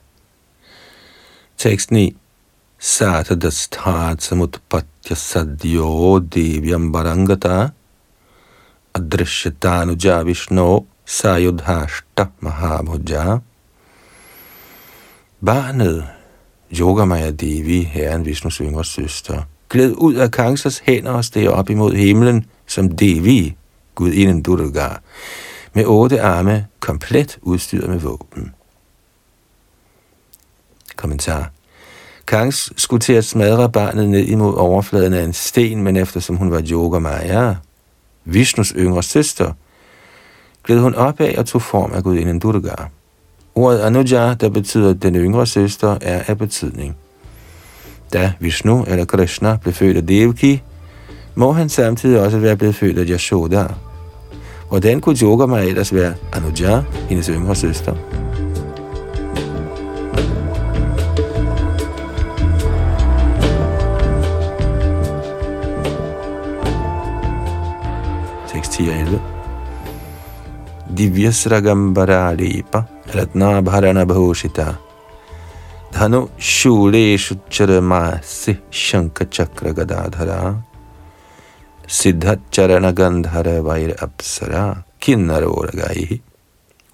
Tekst 1.57 1.91
9 1.91 2.15
Satadasthat 2.79 4.21
samutpatya 4.21 5.15
sadyo 5.15 6.19
devyam 6.19 6.91
barangata 6.91 7.71
adrishyatanuja 8.93 10.23
vishnu 10.25 10.85
sayudhashta 11.05 12.27
mahabhuja 12.41 13.41
Barnet, 15.45 16.03
Yogamaya 16.71 17.31
Devi, 17.31 17.83
herren 17.83 18.25
Vishnus 18.25 18.57
yngre 18.57 18.85
søster, 18.85 19.43
gled 19.69 19.93
ud 19.97 20.13
af 20.13 20.31
Kangsas 20.31 20.79
hænder 20.79 21.11
og 21.11 21.25
steg 21.25 21.49
op 21.49 21.69
imod 21.69 21.93
himlen 21.93 22.45
som 22.67 22.89
Devi, 22.89 23.55
gudinden 23.95 24.41
Durga, 24.41 24.87
med 25.73 25.85
otte 25.85 26.21
arme, 26.21 26.67
komplet 26.79 27.37
udstyret 27.41 27.89
med 27.89 27.99
våben. 27.99 28.53
Kommentar. 31.03 31.51
Kangs 32.27 32.81
skulle 32.81 32.99
til 32.99 33.13
at 33.13 33.25
smadre 33.25 33.69
barnet 33.69 34.09
ned 34.09 34.25
imod 34.25 34.53
overfladen 34.53 35.13
af 35.13 35.23
en 35.23 35.33
sten, 35.33 35.83
men 35.83 35.97
eftersom 35.97 36.35
hun 36.35 36.51
var 36.51 36.61
Yoga 36.71 36.99
Maya, 36.99 37.55
Vishnus 38.25 38.73
yngre 38.77 39.03
søster, 39.03 39.51
gled 40.63 40.79
hun 40.79 40.95
opad 40.95 41.37
og 41.37 41.45
tog 41.45 41.61
form 41.61 41.91
af 41.93 42.03
gudinden 42.03 42.39
Durga. 42.39 42.73
Ordet 43.55 43.79
Anuja, 43.79 44.33
der 44.33 44.49
betyder 44.49 44.93
den 44.93 45.15
yngre 45.15 45.47
søster, 45.47 45.97
er 46.01 46.23
af 46.27 46.37
betydning. 46.37 46.95
Da 48.13 48.33
Vishnu 48.39 48.83
eller 48.83 49.05
Krishna 49.05 49.57
blev 49.61 49.73
født 49.73 49.97
af 49.97 50.07
Devaki, 50.07 50.61
må 51.35 51.51
han 51.51 51.69
samtidig 51.69 52.19
også 52.19 52.37
være 52.37 52.57
blevet 52.57 52.75
født 52.75 52.97
af 52.97 53.05
Yashoda. 53.09 53.67
Hvordan 54.69 55.01
kunne 55.01 55.17
Yoga 55.21 55.61
ellers 55.61 55.93
være 55.93 56.13
Anuja, 56.33 56.81
hendes 57.09 57.27
yngre 57.27 57.55
søster? 57.55 58.22
Charana 82.51 82.91
Gandhara 82.93 83.61
Vair 83.61 83.95
Apsara 84.01 84.83
Kinnaroragaihi 84.99 86.21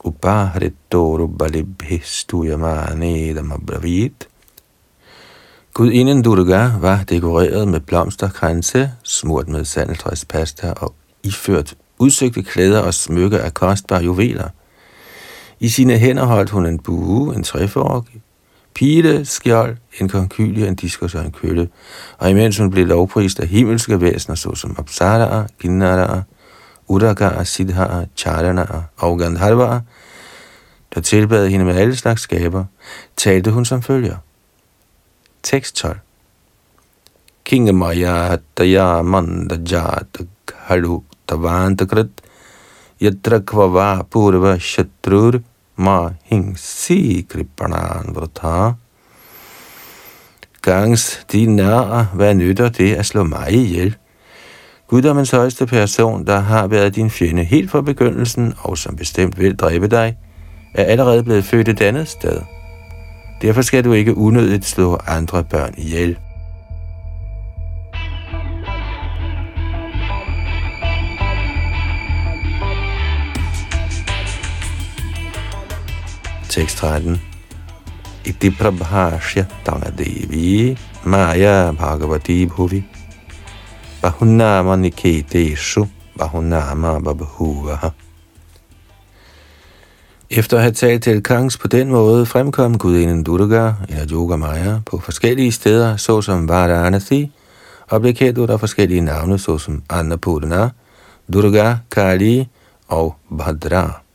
Upaharittoru 0.04 1.28
Balibhi 1.28 2.02
Stuyamane 2.04 3.34
Damabravit 3.34 4.28
Gudinden 5.74 6.22
Durga 6.22 6.78
var 6.82 7.04
dekoreret 7.10 7.68
med 7.68 7.80
blomsterkranse, 7.80 8.92
smurt 9.04 9.48
med 9.48 9.66
sandeltræspasta 9.66 10.74
og 10.74 10.99
iført 11.24 11.76
udsøgte 12.00 12.44
klæder 12.44 12.80
og 12.80 12.94
smykker 12.94 13.40
af 13.40 13.54
kostbare 13.54 14.04
juveler. 14.04 14.50
I 15.60 15.70
sine 15.70 15.98
hænder 15.98 16.26
holdt 16.26 16.50
hun 16.50 16.66
en 16.66 16.80
bue, 16.80 17.36
en 17.36 17.44
træfork, 17.44 18.04
pile, 18.74 19.26
skjold, 19.26 19.78
en 20.00 20.10
konkylie, 20.10 20.68
en 20.68 20.76
diskus 20.76 21.16
og 21.16 21.26
en 21.26 21.32
kølle, 21.32 21.70
og 22.18 22.30
imens 22.30 22.58
hun 22.58 22.70
blev 22.70 22.88
lovprist 22.88 23.40
af 23.40 23.48
himmelske 23.48 24.02
væsener, 24.02 24.36
såsom 24.36 24.76
Apsaraer, 24.78 25.48
Ginnaraer, 25.62 26.22
Udagaer, 26.88 27.44
Siddhaer, 27.44 28.06
Charanaer 28.16 28.82
og 28.98 29.20
Gandharvaer, 29.20 29.80
der 30.96 31.02
tilbad 31.02 31.48
hende 31.50 31.66
med 31.66 31.76
alle 31.76 31.96
slags 31.96 32.22
skaber, 32.22 32.66
talte 33.18 33.52
hun 33.52 33.66
som 33.66 33.82
følger. 33.82 34.16
Tekst 35.44 35.76
12. 35.76 36.00
Kingamaya 37.46 38.38
Daya 38.58 39.02
Manda 39.02 39.56
jada 39.56 40.26
Halu 40.56 41.02
Tavantakrat 41.30 42.10
Yatra 43.02 43.40
Kvava 43.40 44.04
Purva 44.12 44.58
Shatrur 44.58 45.40
Ma 45.78 46.10
Hingsi 46.24 47.26
Kripanan 47.30 48.16
Vrata 48.16 48.74
Gangs, 50.62 51.26
de 51.32 51.46
nære, 51.46 52.08
hvad 52.14 52.36
nytter 52.36 52.70
det 52.70 52.96
at 52.96 53.06
slå 53.06 53.24
mig 53.24 53.52
ihjel? 53.52 53.96
Guddommens 54.88 55.32
højeste 55.32 55.66
person, 55.66 56.26
der 56.28 56.40
har 56.40 56.68
været 56.68 56.96
din 56.96 57.10
fjende 57.10 57.44
helt 57.44 57.72
fra 57.72 57.82
begyndelsen, 57.82 58.54
og 58.60 58.78
som 58.78 58.96
bestemt 58.96 59.40
vil 59.40 59.56
dræbe 59.56 59.88
dig, 59.88 60.18
er 60.76 60.84
allerede 60.84 61.24
blevet 61.24 61.46
født 61.46 61.68
et 61.68 61.82
andet 61.82 62.08
sted. 62.08 62.42
Derfor 63.42 63.62
skal 63.62 63.84
du 63.84 63.94
ikke 63.94 64.18
unødigt 64.18 64.66
slå 64.66 65.00
andre 65.08 65.44
børn 65.44 65.74
ihjel. 65.78 66.18
6.13. 76.60 77.16
Iti 78.28 78.52
prabhashya 78.52 79.48
devi 79.96 80.76
maya 81.06 81.72
bhagavati 81.72 82.48
bhuvi 82.52 82.84
bahunama 84.04 84.76
niketeshu 84.76 85.88
bahunama 86.18 87.00
babhuvaha. 87.00 87.92
Efter 90.30 90.58
at 90.58 90.64
have 90.64 90.74
talt 90.74 91.04
til 91.04 91.24
Kangs 91.24 91.58
på 91.58 91.68
den 91.68 91.90
måde, 91.90 92.26
fremkom 92.26 92.78
gudinden 92.78 93.24
Durga, 93.24 93.74
eller 93.90 94.08
Yoga 94.12 94.36
Maya, 94.36 94.80
på 94.86 95.00
forskellige 95.00 95.52
steder, 95.52 95.98
såsom 95.98 96.48
Varanasi, 96.50 97.32
og 97.88 98.02
blev 98.02 98.14
kendt 98.14 98.38
under 98.38 98.58
forskellige 98.58 99.02
navne, 99.02 99.40
såsom 99.40 99.84
Annapurna, 99.90 100.70
Durga, 101.34 101.78
Kali 101.92 102.48
og 102.88 103.16
Bhadra. 103.38 104.09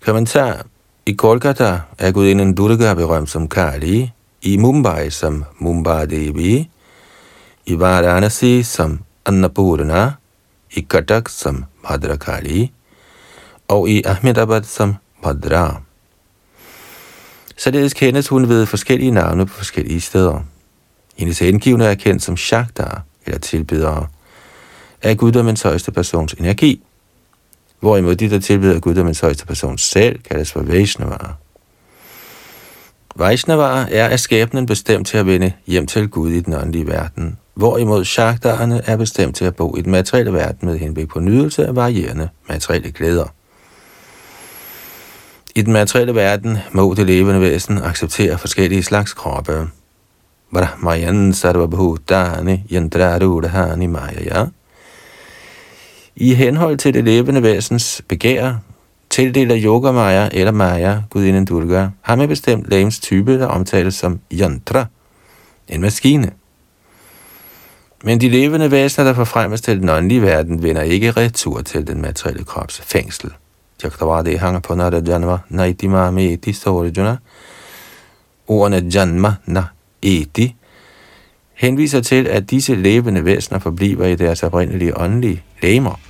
Kommentar. 0.00 0.64
I 1.06 1.12
Kolkata 1.12 1.80
er 1.98 2.12
gudinden 2.12 2.54
Durga 2.54 2.94
berømt 2.94 3.30
som 3.30 3.48
Kali, 3.48 4.10
i 4.42 4.56
Mumbai 4.56 5.10
som 5.10 5.44
Mumbai 5.58 6.06
Devi, 6.06 6.70
i 7.66 7.74
Varanasi 7.78 8.62
som 8.62 9.00
Annapurna, 9.26 10.12
i 10.72 10.80
Katak 10.80 11.28
som 11.28 11.64
Bhadrakali, 11.82 12.72
og 13.68 13.88
i 13.90 14.02
Ahmedabad 14.06 14.62
som 14.62 14.94
Bhadra. 15.22 15.82
Således 17.56 17.94
kendes 17.94 18.28
hun 18.28 18.48
ved 18.48 18.66
forskellige 18.66 19.10
navne 19.10 19.46
på 19.46 19.52
forskellige 19.52 20.00
steder. 20.00 20.40
Hendes 21.16 21.38
hengivne 21.38 21.84
er 21.84 21.94
kendt 21.94 22.22
som 22.22 22.36
Shakta, 22.36 22.88
eller 23.26 23.38
tilbedere, 23.38 24.06
af 25.02 25.16
guddommens 25.16 25.62
højeste 25.62 25.92
persons 25.92 26.32
energi, 26.32 26.82
hvorimod 27.80 28.16
de, 28.16 28.30
der 28.30 28.38
tilbeder 28.38 28.80
guddommens 28.80 29.20
højeste 29.20 29.46
person 29.46 29.78
selv, 29.78 30.18
kaldes 30.18 30.52
for 30.52 30.62
Vaishnavaer. 30.62 31.38
Vaishnavaer 33.16 33.86
er 33.90 34.08
af 34.08 34.20
skæbnen 34.20 34.66
bestemt 34.66 35.06
til 35.06 35.18
at 35.18 35.26
vende 35.26 35.52
hjem 35.66 35.86
til 35.86 36.08
Gud 36.08 36.30
i 36.30 36.40
den 36.40 36.54
åndelige 36.54 36.86
verden, 36.86 37.38
hvorimod 37.54 38.04
Shaktaerne 38.04 38.82
er 38.86 38.96
bestemt 38.96 39.36
til 39.36 39.44
at 39.44 39.56
bo 39.56 39.76
i 39.76 39.80
den 39.80 39.92
materielle 39.92 40.32
verden 40.32 40.68
med 40.68 40.78
henblik 40.78 41.08
på 41.08 41.20
nydelse 41.20 41.66
af 41.66 41.76
varierende 41.76 42.28
materielle 42.48 42.92
glæder. 42.92 43.34
I 45.54 45.62
den 45.62 45.72
materielle 45.72 46.14
verden 46.14 46.58
må 46.72 46.94
det 46.94 47.06
levende 47.06 47.40
væsen 47.40 47.78
acceptere 47.78 48.38
forskellige 48.38 48.82
slags 48.82 49.14
kroppe. 49.14 49.68
Brahmayan 50.52 51.32
sarvabhutani 51.32 52.64
yantrarudhani 52.72 53.86
maya. 53.86 54.46
I 56.16 56.34
henhold 56.34 56.78
til 56.78 56.94
det 56.94 57.04
levende 57.04 57.42
væsens 57.42 58.02
begær, 58.08 58.54
tildeler 59.10 59.56
Yoga 59.64 59.92
Maya 59.92 60.28
eller 60.32 60.52
Maya, 60.52 61.00
gudinden 61.10 61.44
Durga, 61.44 61.88
ham 62.00 62.20
en 62.20 62.28
bestemt 62.28 62.68
lægens 62.68 63.00
type, 63.00 63.38
der 63.38 63.46
omtales 63.46 63.94
som 63.94 64.20
yantra, 64.32 64.86
en 65.68 65.80
maskine. 65.80 66.30
Men 68.04 68.20
de 68.20 68.28
levende 68.28 68.70
væsener, 68.70 69.04
der 69.04 69.14
forfremmes 69.14 69.60
til 69.60 69.80
den 69.80 69.88
åndelige 69.88 70.22
verden, 70.22 70.62
vender 70.62 70.82
ikke 70.82 71.10
retur 71.10 71.60
til 71.60 71.86
den 71.86 72.02
materielle 72.02 72.44
krops 72.44 72.80
fængsel. 72.80 73.30
Chakravarti 73.80 74.34
hang 74.34 74.62
på 74.62 74.74
Nara 74.74 75.00
Janma 75.06 75.38
Naitima 75.48 76.10
Meti 76.10 76.52
Sorjuna. 76.52 77.16
Ordene 78.48 78.90
Janma 78.94 79.34
Na 79.46 79.64
Eti 80.02 80.56
henviser 81.54 82.00
til, 82.00 82.26
at 82.26 82.50
disse 82.50 82.74
levende 82.74 83.24
væsener 83.24 83.58
forbliver 83.58 84.06
i 84.06 84.14
deres 84.14 84.42
oprindelige 84.42 84.98
åndelige 84.98 85.42
læmer 85.62 86.00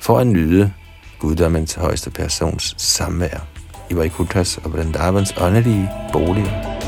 for 0.00 0.18
at 0.18 0.26
nyde 0.26 0.72
guddommens 1.18 1.74
højeste 1.74 2.10
persons 2.10 2.74
samvær 2.78 3.46
i 3.90 3.96
Vaikutas 3.96 4.58
og 4.64 4.72
Vrindavans 4.72 5.34
åndelige 5.40 5.90
boliger. 6.12 6.79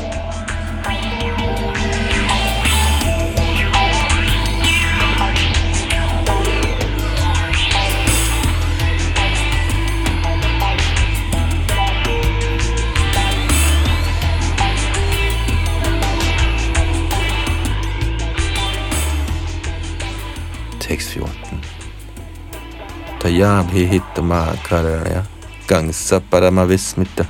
Tayabhi 23.33 23.87
hittama 23.87 24.53
karaya 24.63 25.23
gangsa 25.67 26.19
paramavismita. 26.19 27.25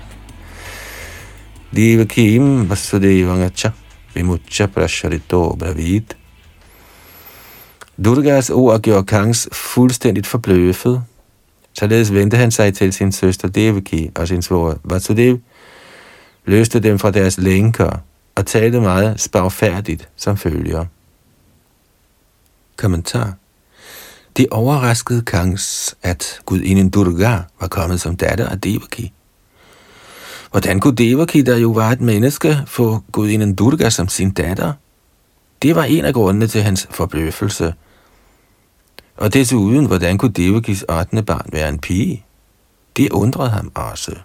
Devakim 1.71 2.67
vasudevangacha 2.67 3.71
vimucha 4.13 4.67
prasharito 4.67 5.55
bravid. 5.57 6.03
Durgas 7.97 8.49
ord 8.49 8.81
gjorde 8.81 9.05
Kangs 9.05 9.47
fuldstændigt 9.51 10.27
forbløffet. 10.27 11.03
Således 11.73 12.13
vendte 12.13 12.37
han 12.37 12.51
sig 12.51 12.73
til 12.73 12.93
sin 12.93 13.11
søster 13.11 13.47
Devaki 13.47 14.11
og 14.15 14.27
sin 14.27 14.41
svoger 14.41 14.75
Vasudev, 14.83 15.39
løste 16.45 16.79
dem 16.79 16.99
fra 16.99 17.11
deres 17.11 17.37
lænker 17.37 17.97
og 18.35 18.45
talte 18.45 18.79
meget 18.81 19.21
spagfærdigt 19.21 20.09
som 20.15 20.37
følger. 20.37 20.85
Kommentar 22.77 23.33
det 24.37 24.47
overraskede 24.51 25.21
Kangs, 25.21 25.95
at 26.03 26.39
gudinden 26.45 26.89
Durga 26.89 27.39
var 27.59 27.67
kommet 27.67 28.01
som 28.01 28.15
datter 28.15 28.49
af 28.49 28.61
Devaki. 28.61 29.13
Hvordan 30.51 30.79
kunne 30.79 30.95
Devaki, 30.95 31.41
der 31.41 31.57
jo 31.57 31.69
var 31.69 31.91
et 31.91 32.01
menneske, 32.01 32.57
få 32.67 33.03
gudinden 33.11 33.55
Durga 33.55 33.89
som 33.89 34.07
sin 34.07 34.31
datter? 34.31 34.73
Det 35.61 35.75
var 35.75 35.83
en 35.83 36.05
af 36.05 36.13
grundene 36.13 36.47
til 36.47 36.61
hans 36.61 36.87
forbløffelse. 36.91 37.73
Og 39.17 39.33
desuden, 39.33 39.85
hvordan 39.85 40.17
kunne 40.17 40.31
Devakis 40.31 40.85
8. 40.89 41.23
barn 41.23 41.49
være 41.51 41.69
en 41.69 41.79
pige? 41.79 42.25
Det 42.97 43.11
undrede 43.11 43.49
ham 43.49 43.71
også. 43.75 44.15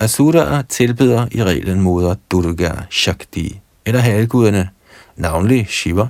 Asuraer 0.00 0.62
tilbeder 0.62 1.26
i 1.32 1.44
reglen 1.44 1.80
moder 1.80 2.14
Durga 2.30 2.72
Shakti, 2.90 3.60
eller 3.86 4.00
halvguderne, 4.00 4.68
navnlig 5.16 5.66
Shiva, 5.70 6.08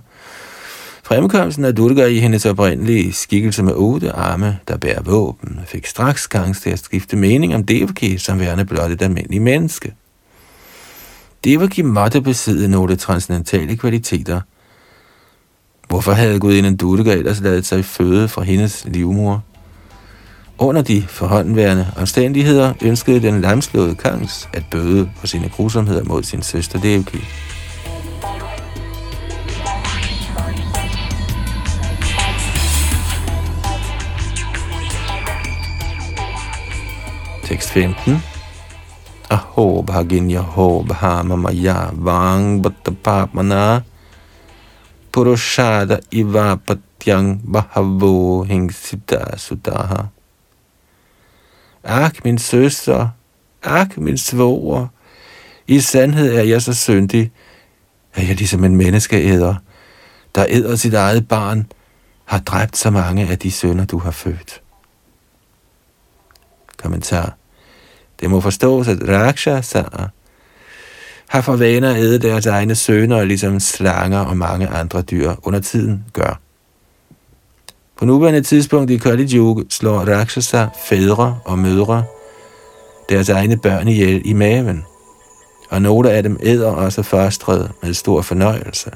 Fremkomsten 1.12 1.64
af 1.64 1.74
Durga 1.74 2.06
i 2.06 2.18
hendes 2.18 2.46
oprindelige 2.46 3.12
skikkelse 3.12 3.62
med 3.62 3.72
otte 3.76 4.12
arme, 4.12 4.58
der 4.68 4.76
bærer 4.76 5.02
våben, 5.02 5.60
fik 5.66 5.86
straks 5.86 6.28
gang 6.28 6.56
til 6.56 6.70
at 6.70 6.78
skifte 6.78 7.16
mening 7.16 7.54
om 7.54 7.64
Devaki 7.64 8.18
som 8.18 8.40
værende 8.40 8.64
blot 8.64 8.90
et 8.90 9.02
almindeligt 9.02 9.42
menneske. 9.42 9.94
Devaki 11.44 11.82
måtte 11.82 12.20
besidde 12.20 12.68
nogle 12.68 12.96
transcendentale 12.96 13.76
kvaliteter. 13.76 14.40
Hvorfor 15.88 16.12
havde 16.12 16.40
gudinden 16.40 16.76
Durga 16.76 17.12
ellers 17.12 17.40
lavet 17.40 17.66
sig 17.66 17.84
føde 17.84 18.28
fra 18.28 18.42
hendes 18.42 18.84
livmor? 18.88 19.44
Under 20.58 20.82
de 20.82 21.02
forhåndværende 21.08 21.86
omstændigheder 21.96 22.72
ønskede 22.82 23.22
den 23.22 23.40
lamslåede 23.40 23.94
Kangs 23.94 24.48
at 24.52 24.62
bøde 24.70 25.10
for 25.16 25.26
sine 25.26 25.48
grusomheder 25.48 26.04
mod 26.04 26.22
sin 26.22 26.42
søster 26.42 26.80
Devaki. 26.80 27.24
Tekst 37.50 37.70
15. 37.70 38.22
Aho 39.30 39.82
bhaginya 39.82 40.38
ho 40.38 40.86
bahama 40.86 41.34
maya 41.34 41.90
vang 41.90 42.62
battapapmana 42.62 43.82
purushada 45.10 45.98
iva 46.14 46.54
patyang 46.54 47.42
bahavo 47.42 48.46
hingsita 48.46 49.34
sutaha. 49.34 50.14
Ak, 51.82 52.24
min 52.24 52.38
søster, 52.38 53.08
ak, 53.62 53.98
min 53.98 54.18
svoger, 54.18 54.86
i 55.66 55.80
sandhed 55.80 56.34
er 56.34 56.42
jeg 56.42 56.62
så 56.62 56.74
syndig, 56.74 57.32
at 58.14 58.28
jeg 58.28 58.36
ligesom 58.36 58.64
en 58.64 58.76
menneskeæder, 58.76 59.54
der 60.34 60.46
æder 60.48 60.76
sit 60.76 60.94
eget 60.94 61.28
barn, 61.28 61.66
har 62.24 62.38
dræbt 62.38 62.76
så 62.76 62.90
mange 62.90 63.26
af 63.28 63.38
de 63.38 63.50
sønner, 63.50 63.84
du 63.84 63.98
har 63.98 64.10
født. 64.10 64.62
Kommentar. 66.76 67.39
Det 68.20 68.30
må 68.30 68.40
forstås, 68.40 68.88
at 68.88 69.08
Rakshasaer 69.08 70.08
har 71.28 71.40
for 71.40 71.56
vaner 71.56 71.90
at 71.90 71.96
æde 71.96 72.18
deres 72.18 72.46
egne 72.46 72.74
sønner, 72.74 73.24
ligesom 73.24 73.60
slanger 73.60 74.18
og 74.18 74.36
mange 74.36 74.68
andre 74.68 75.02
dyr 75.02 75.32
under 75.42 75.60
tiden 75.60 76.04
gør. 76.12 76.40
På 77.98 78.04
nuværende 78.04 78.42
tidspunkt 78.42 78.90
i 78.90 78.96
Kali 78.96 79.36
Yuga 79.36 79.62
slår 79.70 79.98
Rakshasa 79.98 80.66
fædre 80.88 81.38
og 81.44 81.58
mødre 81.58 82.04
deres 83.08 83.28
egne 83.28 83.58
børn 83.58 83.88
ihjel 83.88 84.22
i 84.24 84.32
maven, 84.32 84.84
og 85.70 85.82
nogle 85.82 86.10
af 86.10 86.22
dem 86.22 86.38
æder 86.42 86.70
også 86.70 87.02
førstred 87.02 87.68
med 87.82 87.94
stor 87.94 88.22
fornøjelse. 88.22 88.90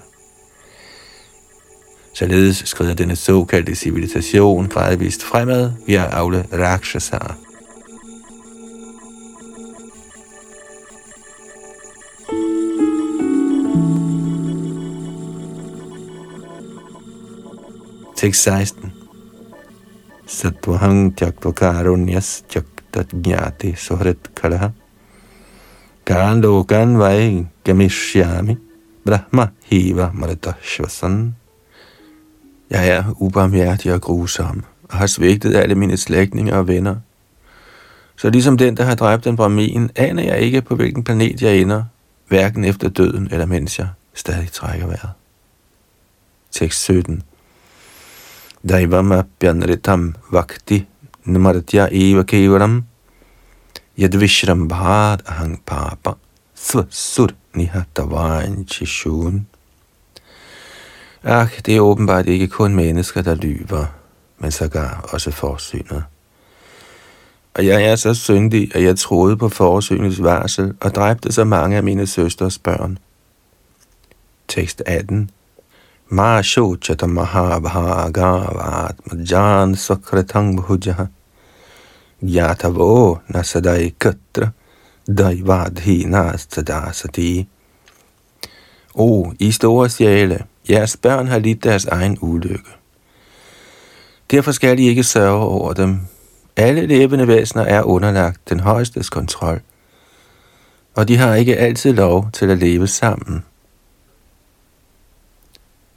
Således 2.14 2.62
skrider 2.66 2.94
denne 2.94 3.16
såkaldte 3.16 3.74
civilisation 3.74 4.66
gradvist 4.66 5.22
fremad 5.22 5.72
via 5.86 6.04
afle 6.04 6.46
Rakshasa. 6.52 7.18
Tekst 18.24 18.42
16. 18.42 18.92
Satvahang 20.26 21.12
tyaktva 21.12 21.52
karunyas 21.52 22.44
tyaktat 22.48 23.12
jnati 23.12 23.74
sohrit 23.76 24.30
kalaha. 24.34 24.70
Kan 26.08 26.40
lokan 26.40 26.96
vai 26.98 27.44
gamishyami 27.64 28.56
brahma 29.04 29.48
hiva 29.68 30.08
maritashvasan. 30.14 31.36
Jeg 32.70 32.88
er 32.88 33.04
ubarmhjertig 33.20 33.92
og 33.92 34.00
grusom, 34.00 34.64
og 34.88 34.96
har 34.96 35.06
svigtet 35.06 35.56
alle 35.56 35.74
mine 35.74 35.96
slægtninge 35.96 36.54
og 36.54 36.68
venner. 36.68 36.96
Så 38.16 38.30
ligesom 38.30 38.56
den, 38.56 38.76
der 38.76 38.84
har 38.84 38.94
dræbt 38.94 39.26
en 39.26 39.36
brahmin, 39.36 39.90
aner 39.96 40.22
jeg 40.22 40.40
ikke, 40.40 40.62
på 40.62 40.76
hvilken 40.76 41.04
planet 41.04 41.42
jeg 41.42 41.60
ender, 41.60 41.84
hverken 42.28 42.64
efter 42.64 42.88
døden 42.88 43.28
eller 43.30 43.46
mens 43.46 43.78
jeg 43.78 43.88
stadig 44.14 44.52
trækker 44.52 44.86
vejret. 44.86 45.12
Tekst 46.50 46.80
17. 46.80 47.22
Daivamapyanritam 48.68 50.14
vakti 50.32 50.86
namartya 51.24 51.88
eva 51.92 52.22
kevaram 52.24 52.84
yadvishrambhad 53.98 55.20
ahang 55.28 55.60
papa 55.66 56.16
svasur 56.54 57.28
nihatavainchishun. 57.54 59.46
Ach, 61.24 61.60
det 61.66 61.76
er 61.76 61.80
åbenbart 61.80 62.26
ikke 62.26 62.48
kun 62.48 62.74
mennesker, 62.74 63.22
der 63.22 63.34
lyver, 63.34 63.86
men 64.38 64.50
sågar 64.50 65.08
også 65.12 65.30
forsynet. 65.30 66.04
Og 67.54 67.66
jeg 67.66 67.84
er 67.84 67.96
så 67.96 68.14
syndig, 68.14 68.76
at 68.76 68.82
jeg 68.82 68.96
troede 68.98 69.36
på 69.36 69.48
forsynets 69.48 70.22
varsel 70.22 70.74
og 70.80 70.94
dræbte 70.94 71.32
så 71.32 71.44
mange 71.44 71.76
af 71.76 71.82
mine 71.82 72.06
søsters 72.06 72.58
børn. 72.58 72.98
Tekst 74.48 74.82
18 74.86 75.30
Ma 76.08 76.42
shochata 76.42 77.06
mahabhagavat 77.06 78.96
majan 79.06 79.74
sakratang 79.74 80.60
bhujaha 80.60 81.08
Gyatavo 82.22 83.20
nasadai 83.28 83.94
katra 83.98 84.52
daivadhi 85.08 86.04
nasadasati 86.04 87.46
O, 88.96 89.06
oh, 89.06 89.32
I 89.38 89.50
store 89.50 89.88
sjæle, 89.88 90.44
jeres 90.70 90.96
børn 90.96 91.26
har 91.26 91.38
lidt 91.38 91.64
deres 91.64 91.84
egen 91.84 92.18
ulykke. 92.20 92.70
Derfor 94.30 94.52
skal 94.52 94.78
I 94.78 94.88
ikke 94.88 95.02
sørge 95.02 95.44
over 95.44 95.72
dem. 95.72 96.00
Alle 96.56 96.86
levende 96.86 97.28
væsener 97.28 97.64
er 97.64 97.82
underlagt 97.82 98.48
den 98.48 98.60
højeste 98.60 99.04
kontrol, 99.12 99.60
og 100.94 101.08
de 101.08 101.16
har 101.16 101.34
ikke 101.34 101.56
altid 101.56 101.92
lov 101.92 102.30
til 102.32 102.50
at 102.50 102.58
leve 102.58 102.86
sammen. 102.86 103.44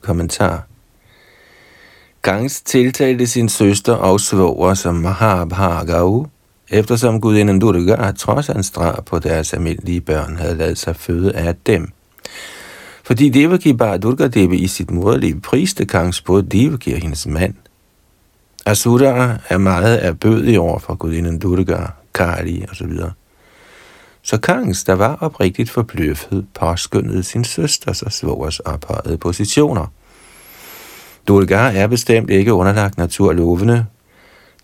Kommentar 0.07 0.67
Gangs 2.21 2.61
tiltalte 2.61 3.27
sin 3.27 3.49
søster 3.49 3.93
og 3.93 4.19
svoger 4.19 4.73
som 4.73 4.95
Mahabhagau, 4.95 6.27
eftersom 6.69 7.21
gudinden 7.21 7.59
Durga 7.59 8.11
trods 8.11 8.47
hans 8.47 8.71
drab 8.71 9.05
på 9.05 9.19
deres 9.19 9.53
almindelige 9.53 10.01
børn 10.01 10.35
havde 10.35 10.55
lavet 10.55 10.77
sig 10.77 10.95
føde 10.95 11.35
af 11.35 11.55
dem. 11.65 11.91
Fordi 13.03 13.29
Devaki 13.29 13.73
bar 13.73 13.97
Durga 13.97 14.27
Devi 14.27 14.57
i 14.57 14.67
sit 14.67 14.91
moderlige 14.91 15.39
priste 15.39 15.85
Kangs 15.85 16.21
både 16.21 16.43
Devaki 16.43 16.93
og 16.93 16.99
hendes 16.99 17.27
mand. 17.27 17.53
Asura 18.65 19.37
er 19.49 19.57
meget 19.57 20.17
i 20.47 20.57
over 20.57 20.79
for 20.79 20.95
gudinden 20.95 21.39
Durga, 21.39 21.77
Kali 22.13 22.65
osv. 22.71 22.91
Så 24.21 24.37
Kangs, 24.37 24.83
der 24.83 24.93
var 24.93 25.17
oprigtigt 25.21 25.69
forbløffet, 25.69 26.45
påskyndede 26.53 27.23
sin 27.23 27.43
søsters 27.43 28.01
og 28.01 28.11
svogers 28.11 28.59
ophøjede 28.59 29.17
positioner. 29.17 29.87
Dulgar 31.27 31.69
er 31.69 31.87
bestemt 31.87 32.29
ikke 32.29 32.53
underlagt 32.53 32.97
naturlovene, 32.97 33.85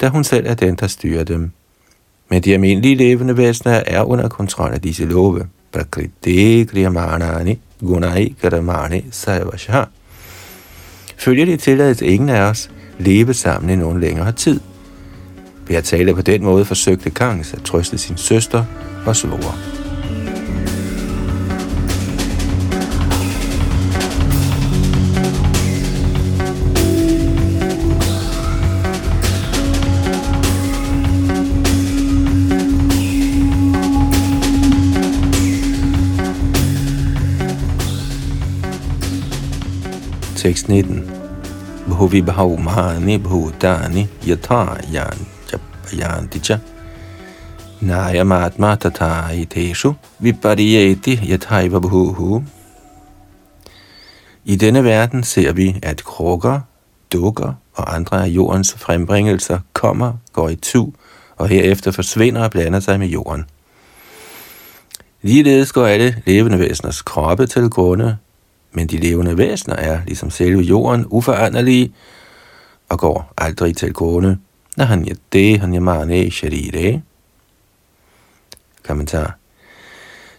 da 0.01 0.09
hun 0.09 0.23
selv 0.23 0.47
er 0.47 0.53
den, 0.53 0.75
der 0.75 0.87
styrer 0.87 1.23
dem. 1.23 1.51
Men 2.29 2.41
de 2.41 2.53
almindelige 2.53 2.95
levende 2.95 3.37
væsener 3.37 3.81
er 3.87 4.03
under 4.03 4.29
kontrol 4.29 4.73
af 4.73 4.81
disse 4.81 5.05
love. 5.05 5.47
Prakriti 5.71 6.63
kriyamanani 6.63 7.59
gunai 7.79 8.35
karamani 8.41 9.05
sarvasha. 9.11 9.83
Følger 11.17 11.45
det 11.45 11.59
tillades 11.59 12.01
ingen 12.01 12.29
af 12.29 12.41
os 12.41 12.71
leve 12.99 13.33
sammen 13.33 13.69
i 13.69 13.75
nogen 13.75 13.99
længere 13.99 14.31
tid. 14.31 14.59
Ved 15.67 15.75
at 15.75 15.83
tale 15.83 16.13
på 16.13 16.21
den 16.21 16.43
måde 16.43 16.65
forsøgte 16.65 17.09
Kangs 17.09 17.53
at 17.53 17.63
trøste 17.63 17.97
sin 17.97 18.17
søster 18.17 18.65
og 19.05 19.15
svoger. 19.15 19.82
Tekst 40.35 40.69
19. 40.69 41.11
Bhuvibhaumani 41.87 43.17
bhutani 43.17 44.07
yatha 44.27 44.77
yan 44.93 45.17
japayanti 45.51 46.39
cha. 46.39 46.59
Nayamatma 47.81 48.75
tata 48.75 49.33
iteshu 49.33 49.93
vipariyeti 50.19 51.19
yathaiva 51.29 51.79
bhuhu. 51.79 52.43
I 54.45 54.55
denne 54.55 54.83
verden 54.83 55.23
ser 55.23 55.53
vi, 55.53 55.79
at 55.83 56.03
krukker, 56.03 56.59
dukker 57.13 57.53
og 57.73 57.95
andre 57.95 58.23
af 58.23 58.27
jordens 58.27 58.73
frembringelser 58.73 59.59
kommer, 59.73 60.13
går 60.33 60.49
i 60.49 60.55
tu, 60.55 60.91
og 61.37 61.47
herefter 61.47 61.91
forsvinder 61.91 62.43
og 62.43 62.51
blander 62.51 62.79
sig 62.79 62.99
med 62.99 63.07
jorden. 63.07 63.45
Ligeledes 65.21 65.71
går 65.71 65.85
alle 65.85 66.15
levende 66.25 66.59
væseners 66.59 67.01
kroppe 67.01 67.45
til 67.45 67.69
grunde, 67.69 68.17
men 68.73 68.87
de 68.87 68.97
levende 68.97 69.37
væsener 69.37 69.75
er, 69.75 69.99
ligesom 70.05 70.29
selve 70.29 70.61
jorden, 70.61 71.05
uforanderlige 71.09 71.93
og 72.89 72.99
går 72.99 73.33
aldrig 73.37 73.77
til 73.77 73.93
gående. 73.93 74.37
Når 74.77 74.85
han 74.85 75.17
det, 75.33 75.59
han 75.59 75.73
i 76.25 76.29
sharire. 76.29 77.01
Kommentar. 78.83 79.37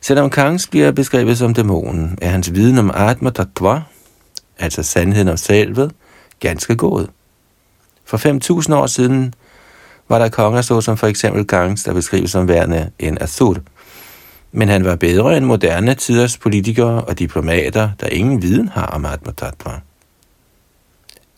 Selvom 0.01 0.31
Kangs 0.31 0.67
bliver 0.67 0.93
beskrevet 0.93 1.39
som 1.39 1.55
dæmonen, 1.55 2.19
er 2.23 2.29
hans 2.29 2.55
viden 2.55 2.79
om 2.79 2.91
Atma 2.95 3.31
Tattva, 3.31 3.83
altså 4.59 4.83
sandheden 4.83 5.29
om 5.29 5.37
selvet, 5.37 5.93
ganske 6.41 6.77
god. 6.77 7.07
For 8.05 8.17
5.000 8.63 8.75
år 8.75 8.87
siden 8.87 9.35
var 10.09 10.19
der 10.19 10.29
konger 10.29 10.63
såsom 10.63 10.97
for 10.97 11.07
eksempel 11.07 11.47
Kangs, 11.47 11.85
der 11.85 11.95
beskrives 11.95 12.31
som 12.31 12.49
værende 12.49 12.91
en 12.99 13.19
asur, 13.21 13.57
men 14.57 14.69
han 14.69 14.85
var 14.85 14.97
bedre 14.97 15.37
end 15.37 15.45
moderne 15.45 15.95
tiders 15.95 16.39
politikere 16.39 17.05
og 17.05 17.19
diplomater, 17.19 17.91
der 18.01 18.07
ingen 18.07 18.43
viden 18.43 18.69
har 18.69 18.87
om 18.87 19.05
Atma 19.05 19.33
Tattva. 19.33 19.81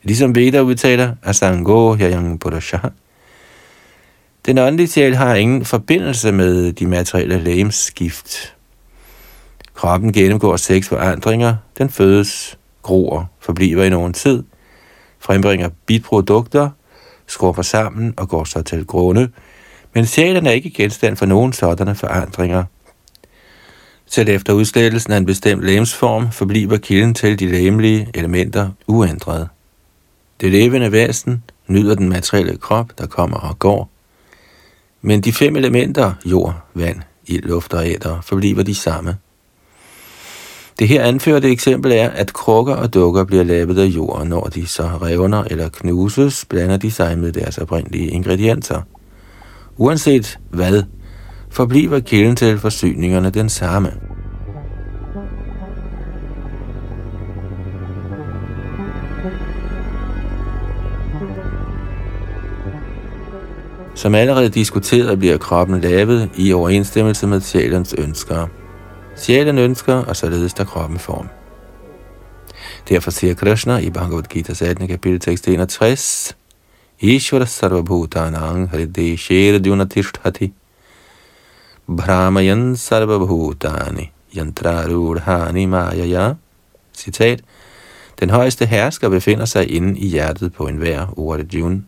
Ligesom 0.03 0.35
Veda 0.35 0.61
udtaler 0.61 1.15
Asango 1.23 1.93
Hyayang 1.93 2.39
Purusha, 2.39 2.77
den 4.45 4.57
åndelige 4.57 4.87
sjæl 4.87 5.15
har 5.15 5.35
ingen 5.35 5.65
forbindelse 5.65 6.31
med 6.31 6.73
de 6.73 6.87
materielle 6.87 7.39
lægemsskift. 7.39 8.55
Kroppen 9.73 10.13
gennemgår 10.13 10.55
seks 10.55 10.87
forandringer, 10.87 11.55
den 11.77 11.89
fødes, 11.89 12.57
gror, 12.81 13.29
forbliver 13.39 13.83
i 13.83 13.89
nogen 13.89 14.13
tid, 14.13 14.43
frembringer 15.19 15.69
bitprodukter, 15.85 16.69
skrupper 17.27 17.61
sammen 17.61 18.13
og 18.17 18.29
går 18.29 18.43
så 18.43 18.61
til 18.61 18.85
grunde, 18.85 19.29
men 19.93 20.05
sjælen 20.05 20.45
er 20.45 20.51
ikke 20.51 20.69
genstand 20.69 21.15
for 21.15 21.25
nogen 21.25 21.53
sådanne 21.53 21.95
forandringer– 21.95 22.63
selv 24.07 24.29
efter 24.29 24.53
udslettelsen 24.53 25.13
af 25.13 25.17
en 25.17 25.25
bestemt 25.25 25.63
lægemsform 25.63 26.31
forbliver 26.31 26.77
kilden 26.77 27.13
til 27.13 27.39
de 27.39 27.47
læmelige 27.47 28.09
elementer 28.13 28.69
uændret. 28.87 29.47
Det 30.41 30.51
levende 30.51 30.91
væsen 30.91 31.43
nyder 31.67 31.95
den 31.95 32.09
materielle 32.09 32.57
krop, 32.57 32.91
der 32.97 33.07
kommer 33.07 33.37
og 33.37 33.59
går. 33.59 33.89
Men 35.01 35.21
de 35.21 35.33
fem 35.33 35.55
elementer, 35.55 36.13
jord, 36.25 36.55
vand, 36.73 37.01
ild, 37.25 37.43
luft 37.43 37.73
og 37.73 37.87
æder, 37.87 38.21
forbliver 38.21 38.63
de 38.63 38.75
samme. 38.75 39.17
Det 40.79 40.87
her 40.87 41.03
anførte 41.03 41.49
eksempel 41.49 41.91
er, 41.91 42.09
at 42.09 42.33
krukker 42.33 42.75
og 42.75 42.93
dukker 42.93 43.23
bliver 43.23 43.43
lavet 43.43 43.77
af 43.77 43.85
jord, 43.85 44.27
når 44.27 44.43
de 44.43 44.67
så 44.67 44.83
revner 44.83 45.43
eller 45.43 45.69
knuses, 45.69 46.45
blander 46.45 46.77
de 46.77 46.91
sig 46.91 47.19
med 47.19 47.31
deres 47.31 47.57
oprindelige 47.57 48.07
ingredienser. 48.07 48.81
Uanset 49.77 50.39
hvad 50.49 50.83
forbliver 51.49 51.99
kilden 51.99 52.35
til 52.35 52.59
forsyningerne 52.59 53.29
den 53.29 53.49
samme. 53.49 53.93
Som 63.95 64.15
allerede 64.15 64.49
diskuteret 64.49 65.19
bliver 65.19 65.37
kroppen 65.37 65.81
lavet 65.81 66.29
i 66.37 66.53
overensstemmelse 66.53 67.27
med 67.27 67.41
sjælens 67.41 67.95
ønsker. 67.97 68.47
Sjælen 69.15 69.57
ønsker, 69.57 69.93
og 69.93 70.15
således 70.15 70.53
der 70.53 70.63
kroppen 70.63 70.99
form. 70.99 71.27
Derfor 72.89 73.11
siger 73.11 73.33
Krishna 73.33 73.77
i 73.77 73.89
Bhagavad 73.89 74.23
Gita 74.23 74.65
18. 74.65 74.87
kapitel 74.87 75.19
tekst 75.19 75.47
61, 75.47 76.37
Ishvara 76.99 77.45
sarvabhutanang 77.45 78.69
harideshera 78.69 79.57
dyunatishtati 79.57 80.53
Brahmayan 81.87 82.75
sarvabhutani 82.75 84.11
yantrarudhani 84.37 85.65
mayaya. 85.65 86.33
Citat. 86.93 87.41
Den 88.19 88.29
højeste 88.29 88.65
hersker 88.65 89.09
befinder 89.09 89.45
sig 89.45 89.71
inde 89.71 89.99
i 89.99 90.07
hjertet 90.07 90.53
på 90.53 90.67
enhver 90.67 91.19
Urarjun. 91.19 91.85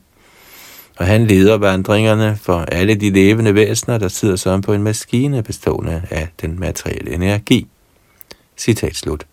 Og 0.98 1.06
han 1.06 1.28
leder 1.28 1.58
vandringerne 1.58 2.38
for 2.42 2.60
alle 2.60 2.96
de 2.96 3.10
levende 3.10 3.56
væsener, 3.56 3.98
der 3.98 4.08
sidder 4.08 4.36
som 4.36 4.62
på 4.62 4.74
en 4.74 4.84
maskine 4.84 5.44
bestående 5.44 6.04
af 6.10 6.28
den 6.42 6.60
materielle 6.60 7.14
energi. 7.14 7.68
Citat 8.58 8.96
slut. 8.96 9.26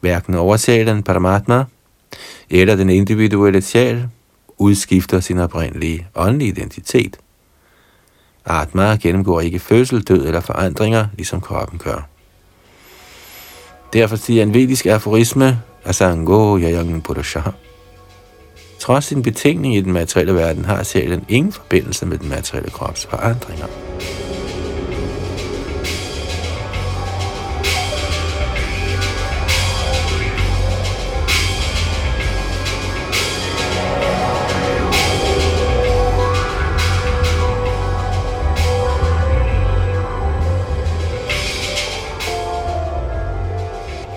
Hverken 0.00 0.34
oversjælen 0.34 1.02
Paramatma 1.02 1.64
eller 2.50 2.76
den 2.76 2.90
individuelle 2.90 3.62
sjæl 3.62 4.08
udskifter 4.58 5.20
sin 5.20 5.38
oprindelige 5.38 6.06
åndelige 6.14 6.48
identitet– 6.48 7.18
Atma 8.46 8.96
gennemgår 9.02 9.40
ikke 9.40 9.58
fødsel, 9.58 10.02
død 10.02 10.26
eller 10.26 10.40
forandringer, 10.40 11.06
ligesom 11.16 11.40
kroppen 11.40 11.78
gør. 11.78 12.08
Derfor 13.92 14.16
siger 14.16 14.42
en 14.42 14.54
vedisk 14.54 14.86
aforisme, 14.86 15.60
Asango 15.84 16.58
Yayang 16.58 17.02
Purusha. 17.02 17.40
Trods 18.78 19.04
sin 19.04 19.22
betingning 19.22 19.76
i 19.76 19.80
den 19.80 19.92
materielle 19.92 20.34
verden 20.34 20.64
har 20.64 20.82
sjælen 20.82 21.24
ingen 21.28 21.52
forbindelse 21.52 22.06
med 22.06 22.18
den 22.18 22.28
materielle 22.28 22.70
krops 22.70 23.06
forandringer. 23.06 23.66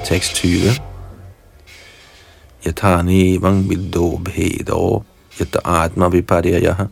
Tekst 0.10 0.36
20. 0.36 0.70
Yatani 2.66 3.36
evang 3.36 3.70
viddo 3.70 4.18
bhedo 4.18 5.04
yata 5.40 5.60
atma 5.64 6.10
viparyayaha. 6.10 6.88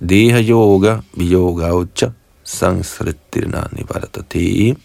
Deha 0.00 0.40
yoga 0.40 1.02
viyoga 1.18 1.74
ucha 1.74 2.12
sangsritirna 2.44 3.66
nivaratati. 3.72 4.76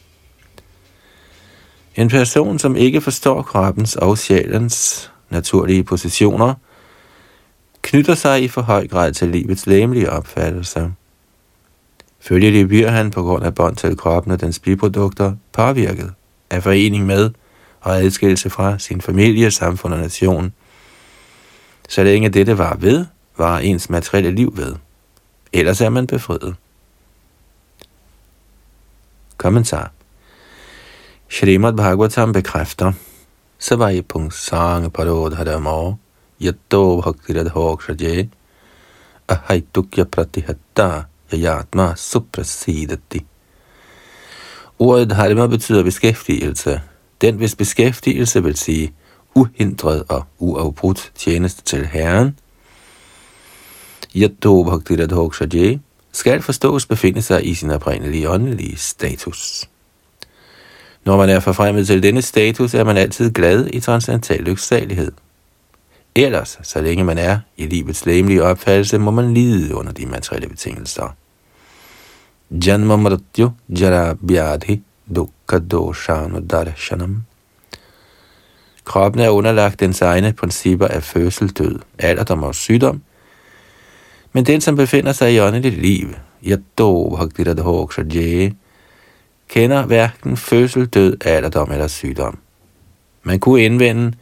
En 1.95 2.09
person, 2.09 2.59
som 2.59 2.75
ikke 2.75 3.01
forstår 3.01 3.41
kroppens 3.41 3.95
og 3.95 4.17
sjælens 4.17 5.11
naturlige 5.29 5.83
positioner, 5.83 6.53
knytter 7.81 8.15
sig 8.15 8.43
i 8.43 8.47
for 8.47 8.61
høj 8.61 8.87
grad 8.87 9.13
til 9.13 9.27
livets 9.27 9.67
læmelige 9.67 10.11
opfattelse. 10.11 10.91
Følgelig 12.19 12.67
bliver 12.67 12.89
han 12.89 13.11
på 13.11 13.23
grund 13.23 13.45
af 13.45 13.55
bånd 13.55 13.75
til 13.75 13.97
kroppen 13.97 14.31
og 14.31 14.41
dens 14.41 14.59
biprodukter 14.59 15.35
påvirket 15.53 16.13
af 16.49 16.63
forening 16.63 17.05
med 17.05 17.31
og 17.81 17.97
adskillelse 17.97 18.49
fra 18.49 18.79
sin 18.79 19.01
familie, 19.01 19.51
samfund 19.51 19.93
og 19.93 19.99
nation. 19.99 20.53
Så 21.89 22.03
længe 22.03 22.29
dette 22.29 22.57
var 22.57 22.75
ved, 22.75 23.05
var 23.37 23.59
ens 23.59 23.89
materielle 23.89 24.31
liv 24.31 24.57
ved. 24.57 24.75
Ellers 25.53 25.81
er 25.81 25.89
man 25.89 26.07
befriet. 26.07 26.55
Kommentar. 29.37 29.91
Shrimad 31.29 31.73
Bhagavatam 31.73 32.33
bekræfter, 32.33 32.93
så 33.59 33.75
var 33.75 33.89
i 33.89 34.01
punkt 34.01 34.33
sange 34.33 34.89
parodhadamo, 34.89 35.93
yatto 36.41 37.01
bhaktiradhokshaje, 37.01 38.29
ahaitukya 39.27 40.03
pratihatta, 40.03 41.03
yayatma 41.33 41.95
suprasidati. 41.95 43.25
Ordet 44.79 45.09
dharma 45.09 45.47
betyder 45.47 45.83
beskæftigelse. 45.83 46.81
Den, 47.21 47.35
hvis 47.35 47.55
beskæftigelse 47.55 48.43
vil 48.43 48.57
sige 48.57 48.93
uhindret 49.35 50.03
og 50.09 50.23
uafbrudt 50.39 51.11
tjeneste 51.15 51.63
til 51.63 51.85
Herren, 51.85 52.39
Yatto 54.15 54.63
Bhaktiradhokshaje, 54.63 55.79
skal 56.11 56.41
forstås 56.41 56.85
befinde 56.85 57.21
sig 57.21 57.47
i 57.47 57.53
sin 57.53 57.71
oprindelige 57.71 58.29
åndelige 58.29 58.77
status. 58.77 59.69
Når 61.05 61.17
man 61.17 61.29
er 61.29 61.39
forfremmet 61.39 61.87
til 61.87 62.03
denne 62.03 62.21
status, 62.21 62.73
er 62.73 62.83
man 62.83 62.97
altid 62.97 63.31
glad 63.31 63.69
i 63.73 63.79
transcendental 63.79 64.43
lyksalighed. 64.43 65.11
Ellers, 66.15 66.59
så 66.63 66.81
længe 66.81 67.03
man 67.03 67.17
er 67.17 67.39
i 67.57 67.65
livets 67.65 68.05
læmelige 68.05 68.43
opfattelse, 68.43 68.97
må 68.97 69.11
man 69.11 69.33
lide 69.33 69.75
under 69.75 69.91
de 69.91 70.05
materielle 70.05 70.49
betingelser. 70.49 71.15
Janma 72.51 72.95
mrityu 72.95 73.51
jara 73.69 74.15
vyadhi 74.21 74.81
dukkha 75.15 75.59
doshanu 75.59 76.39
darshanam. 76.39 77.23
Kroppen 78.85 79.21
er 79.21 79.29
underlagt 79.29 79.79
dens 79.79 80.01
egne 80.01 80.33
principper 80.33 80.87
af 80.87 81.03
fødsel, 81.03 81.49
død, 81.49 81.79
alderdom 81.99 82.43
og 82.43 82.55
sygdom, 82.55 83.01
men 84.33 84.45
den, 84.45 84.61
som 84.61 84.75
befinder 84.75 85.11
sig 85.11 85.33
i 85.33 85.39
åndeligt 85.39 85.81
liv, 85.81 86.07
yaddo 86.43 87.15
bhaktiradhokshaje, 87.15 88.53
kender 89.49 89.85
hverken 89.85 90.37
fødsel, 90.37 90.85
død, 90.85 91.17
alderdom 91.25 91.71
eller 91.71 91.87
sygdom. 91.87 92.37
Man 93.23 93.39
kunne 93.39 93.61
indvende, 93.61 94.13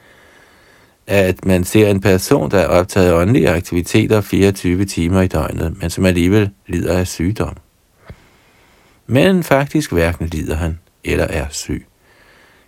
at 1.08 1.46
man 1.46 1.64
ser 1.64 1.88
en 1.88 2.02
person, 2.02 2.52
der 2.52 2.60
er 2.60 2.68
optaget 2.68 3.08
af 3.08 3.14
åndelige 3.14 3.50
aktiviteter 3.50 4.22
24 4.22 4.86
timer 4.86 5.22
i 5.22 5.28
døgnet, 5.28 5.82
men 5.82 5.90
som 5.90 6.06
alligevel 6.06 6.50
lider 6.68 6.98
af 6.98 7.08
sygdom. 7.08 7.56
Men 9.08 9.44
faktisk 9.44 9.92
hverken 9.92 10.28
lider 10.28 10.56
han 10.56 10.80
eller 11.04 11.26
er 11.26 11.46
syg. 11.50 11.86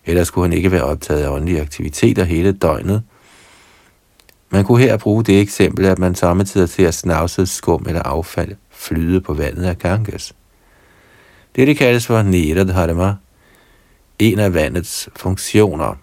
Ellers 0.06 0.28
skulle 0.28 0.50
han 0.50 0.58
ikke 0.58 0.72
være 0.72 0.84
optaget 0.84 1.24
af 1.24 1.30
åndelige 1.30 1.62
aktiviteter 1.62 2.24
hele 2.24 2.52
døgnet. 2.52 3.04
Man 4.50 4.64
kunne 4.64 4.82
her 4.82 4.98
bruge 4.98 5.24
det 5.24 5.42
eksempel, 5.42 5.86
at 5.86 6.00
man 6.00 6.16
samtidig 6.16 6.70
ser 6.70 6.92
snavset 6.92 7.50
skum 7.50 7.86
eller 7.88 8.02
affald 8.02 8.56
flyde 8.70 9.22
på 9.22 9.34
vandet 9.34 9.64
af 9.64 9.78
Ganges. 9.78 10.34
Dette 11.56 11.74
kaldes 11.76 12.08
for 12.08 12.22
Nidadharma, 12.22 13.16
en 14.20 14.40
af 14.40 14.54
vandets 14.54 15.10
funktioner. 15.16 15.96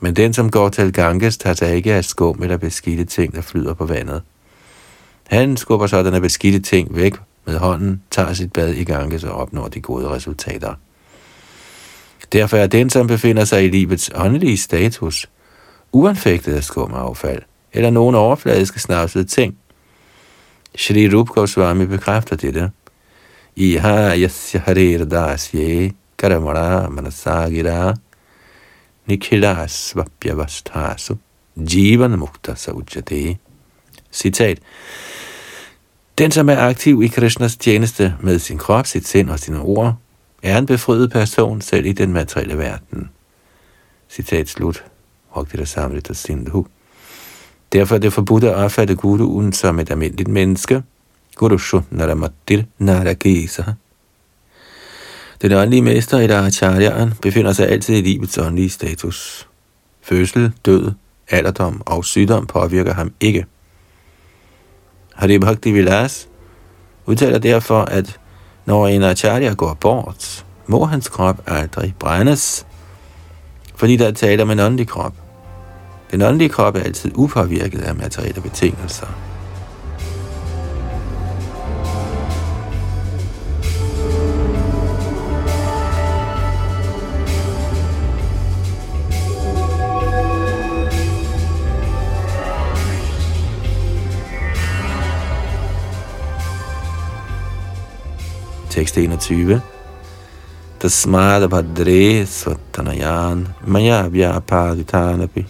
Men 0.00 0.16
den, 0.16 0.32
som 0.32 0.50
går 0.50 0.68
til 0.68 0.92
Ganges, 0.92 1.36
tager 1.36 1.54
sig 1.54 1.74
ikke 1.76 1.94
af 1.94 2.04
skum 2.04 2.42
eller 2.42 2.56
beskidte 2.56 3.04
ting, 3.04 3.34
der 3.34 3.40
flyder 3.40 3.74
på 3.74 3.84
vandet. 3.84 4.22
Han 5.26 5.56
skubber 5.56 5.86
sådanne 5.86 6.20
beskidte 6.20 6.60
ting 6.60 6.96
væk 6.96 7.14
med 7.44 7.58
hånden, 7.58 8.02
tager 8.10 8.32
sit 8.32 8.52
bad 8.52 8.74
i 8.74 8.84
Ganges 8.84 9.24
og 9.24 9.32
opnår 9.32 9.68
de 9.68 9.80
gode 9.80 10.08
resultater. 10.08 10.74
Derfor 12.32 12.56
er 12.56 12.66
den, 12.66 12.90
som 12.90 13.06
befinder 13.06 13.44
sig 13.44 13.64
i 13.64 13.68
livets 13.68 14.10
åndelige 14.14 14.56
status, 14.56 15.30
uanfægtet 15.92 16.54
af 16.54 16.64
skum 16.64 16.94
affald, 16.94 17.42
eller 17.72 17.90
nogen 17.90 18.14
overfladiske 18.14 18.80
snavsede 18.80 19.24
ting. 19.24 19.56
Shri 20.76 21.14
Rup 21.14 21.28
Goswami 21.28 21.86
bekræfter 21.86 22.36
dette. 22.36 22.70
Iha 23.56 24.16
yasya 24.16 24.60
harir 24.60 25.04
dasye 25.04 25.92
karamara 26.18 26.88
manasagira 26.88 27.94
nikhila 29.06 29.68
svapyavastasu 29.68 31.14
jivan 31.56 32.18
mukta 32.18 32.54
saujate. 32.54 33.38
Citat. 34.12 34.58
Den, 36.18 36.30
som 36.30 36.48
er 36.48 36.56
aktiv 36.56 37.02
i 37.02 37.08
Krishnas 37.08 37.56
tjeneste 37.56 38.14
med 38.20 38.38
sin 38.38 38.58
krop, 38.58 38.86
sit 38.86 39.08
sind 39.08 39.30
og 39.30 39.38
sine 39.38 39.60
ord, 39.60 39.96
er 40.42 40.58
en 40.58 40.66
befriet 40.66 41.10
person 41.12 41.60
selv 41.60 41.86
i 41.86 41.92
den 41.92 42.12
materielle 42.12 42.58
verden. 42.58 43.10
Citat 44.08 44.48
slut. 44.48 44.84
Bhakti 45.34 45.66
Samrita 45.66 46.12
Sindhu. 46.12 46.66
Derfor 47.72 47.94
er 47.94 47.98
det 47.98 48.12
forbudt 48.12 48.44
at 48.44 48.54
opfatte 48.54 48.94
guruen 48.94 49.52
som 49.52 49.78
et 49.78 49.90
almindeligt 49.90 50.28
menneske. 50.28 50.82
Guru 51.36 51.80
naramattir 51.90 52.62
narakisa. 52.78 53.62
Den 55.42 55.52
åndelige 55.52 55.82
mester, 55.82 56.18
eller 56.18 56.46
acharyaen, 56.46 57.14
befinder 57.22 57.52
sig 57.52 57.68
altid 57.68 57.96
i 57.96 58.00
livets 58.00 58.38
åndelige 58.38 58.70
status. 58.70 59.48
Fødsel, 60.02 60.52
død, 60.66 60.92
alderdom 61.30 61.82
og 61.86 62.04
sygdom 62.04 62.46
påvirker 62.46 62.94
ham 62.94 63.12
ikke. 63.20 63.46
Hari 65.14 65.38
Bhakti 65.38 65.70
Vilas 65.70 66.28
udtaler 67.06 67.38
derfor, 67.38 67.82
at 67.82 68.20
når 68.66 68.86
en 68.86 69.02
acharya 69.02 69.52
går 69.52 69.74
bort, 69.74 70.46
må 70.66 70.84
hans 70.84 71.08
krop 71.08 71.42
aldrig 71.46 71.94
brændes, 71.98 72.66
fordi 73.76 73.96
der 73.96 74.06
er 74.06 74.12
tale 74.12 74.42
om 74.42 74.50
en 74.50 74.60
åndelig 74.60 74.88
krop. 74.88 75.14
Den 76.10 76.22
åndelige 76.22 76.48
krop 76.48 76.76
er 76.76 76.80
altid 76.80 77.10
upåvirket 77.14 77.80
af 77.80 77.94
materielle 77.94 78.40
betingelser. 78.40 79.06
Tekst 98.72 98.96
21. 98.96 99.60
Tasmada 100.80 101.46
Padre 101.46 102.24
Svatanayan 102.26 103.48
Maya 103.66 104.08
Vyapaditanapi 104.08 105.44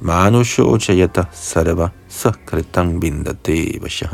Manushochayata 0.00 1.26
Sarva 1.32 1.90
Sakritang 2.08 3.00
Bindate 3.00 3.82
Vasha. 3.82 4.06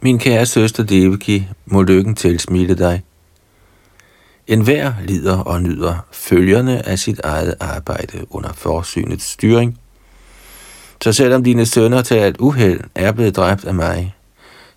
Min 0.00 0.18
kære 0.18 0.46
søster 0.46 0.82
Devaki, 0.82 1.48
må 1.66 1.82
lykken 1.82 2.14
til 2.14 2.78
dig. 2.78 3.02
En 4.46 4.60
hver 4.60 4.92
lider 5.04 5.38
og 5.38 5.62
nyder 5.62 6.06
følgerne 6.12 6.88
af 6.88 6.98
sit 6.98 7.20
eget 7.24 7.54
arbejde 7.60 8.26
under 8.30 8.52
forsynets 8.52 9.24
styring. 9.24 9.78
Så 11.02 11.12
selvom 11.12 11.44
dine 11.44 11.66
sønner 11.66 12.02
til 12.02 12.16
et 12.16 12.36
uheld 12.38 12.80
er 12.94 13.12
blevet 13.12 13.36
dræbt 13.36 13.64
af 13.64 13.74
mig, 13.74 14.14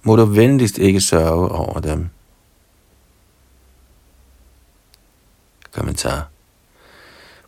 må 0.03 0.15
du 0.15 0.25
venligst 0.25 0.77
ikke 0.77 1.01
sørge 1.01 1.49
over 1.51 1.79
dem. 1.79 2.09
Kommentar. 5.71 6.29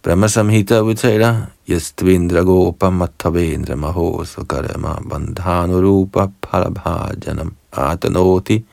Brahma 0.05 0.27
Samhita 0.27 0.81
udtaler, 0.81 1.49
Yastvindra 1.67 2.43
gopa 2.45 2.89
mattavendra 2.89 3.75
mahosa 3.75 4.45
karama 4.45 4.99
bandhanu 5.01 5.81
rupa 5.81 6.29
parabhajanam 6.41 7.55
atanoti 7.71 8.63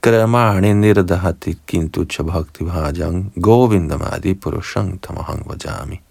karamani 0.00 0.74
nirdahati 0.74 1.56
kintu 1.66 2.04
chabhakti 2.04 2.64
bhajang 2.68 3.32
govindamadi 3.36 4.34
purushang 4.34 5.00
tamahang 5.00 5.42
vajami. 5.48 6.05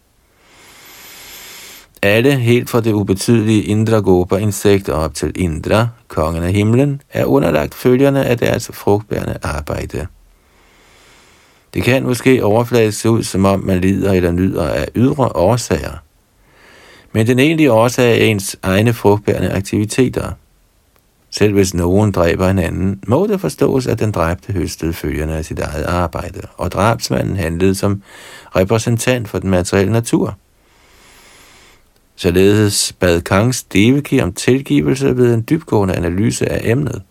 Alle, 2.06 2.36
helt 2.36 2.70
fra 2.70 2.82
det 2.82 2.94
ubetydelige 2.94 3.64
Indra 3.64 4.00
Gopa 4.00 4.36
insekter 4.36 4.94
op 4.94 5.14
til 5.14 5.32
Indra, 5.36 5.88
kongen 6.08 6.44
af 6.44 6.54
himlen, 6.54 7.02
er 7.10 7.26
underlagt 7.26 7.74
følgerne 7.76 8.26
af 8.26 8.38
deres 8.38 8.70
frugtbærende 8.74 9.38
arbejde. 9.44 10.08
Det 11.74 11.84
kan 11.84 12.04
måske 12.04 12.46
overfladisk 12.46 13.00
se 13.00 13.10
ud, 13.10 13.24
som 13.24 13.46
om 13.46 13.60
man 13.60 13.82
lider 13.82 14.14
eller 14.14 14.32
nyder 14.32 14.68
af 14.68 14.88
ydre 14.96 15.24
årsager. 15.36 16.02
Men 17.12 17.28
den 17.28 17.40
egentlige 17.40 17.72
årsag 17.72 18.22
er 18.22 18.26
ens 18.26 18.58
egne 18.64 18.94
frugtbærende 18.94 19.52
aktiviteter. 19.52 20.32
Selv 21.30 21.54
hvis 21.54 21.74
nogen 21.74 22.12
dræber 22.12 22.48
en 22.48 22.60
anden, 22.60 23.00
må 23.08 23.28
det 23.28 23.42
forstås, 23.42 23.88
at 23.88 24.00
den 24.00 24.12
dræbte 24.12 24.54
høstede 24.54 24.94
følgerne 24.94 25.38
af 25.38 25.46
sit 25.46 25.60
eget 25.60 25.84
arbejde, 25.84 26.42
og 26.58 26.72
drabsmanden 26.72 27.36
handlede 27.36 27.76
som 27.76 28.02
repræsentant 28.56 29.28
for 29.28 29.40
den 29.40 29.50
materielle 29.50 29.92
natur. 29.92 30.38
Således 32.16 32.94
bad 33.00 33.22
Kangs 33.22 33.64
Devaki 33.64 34.22
om 34.22 34.34
tilgivelse 34.34 35.18
ved 35.18 35.34
en 35.34 35.46
dybgående 35.50 35.96
analyse 35.96 36.52
af 36.52 36.62
emnet. 36.64 37.02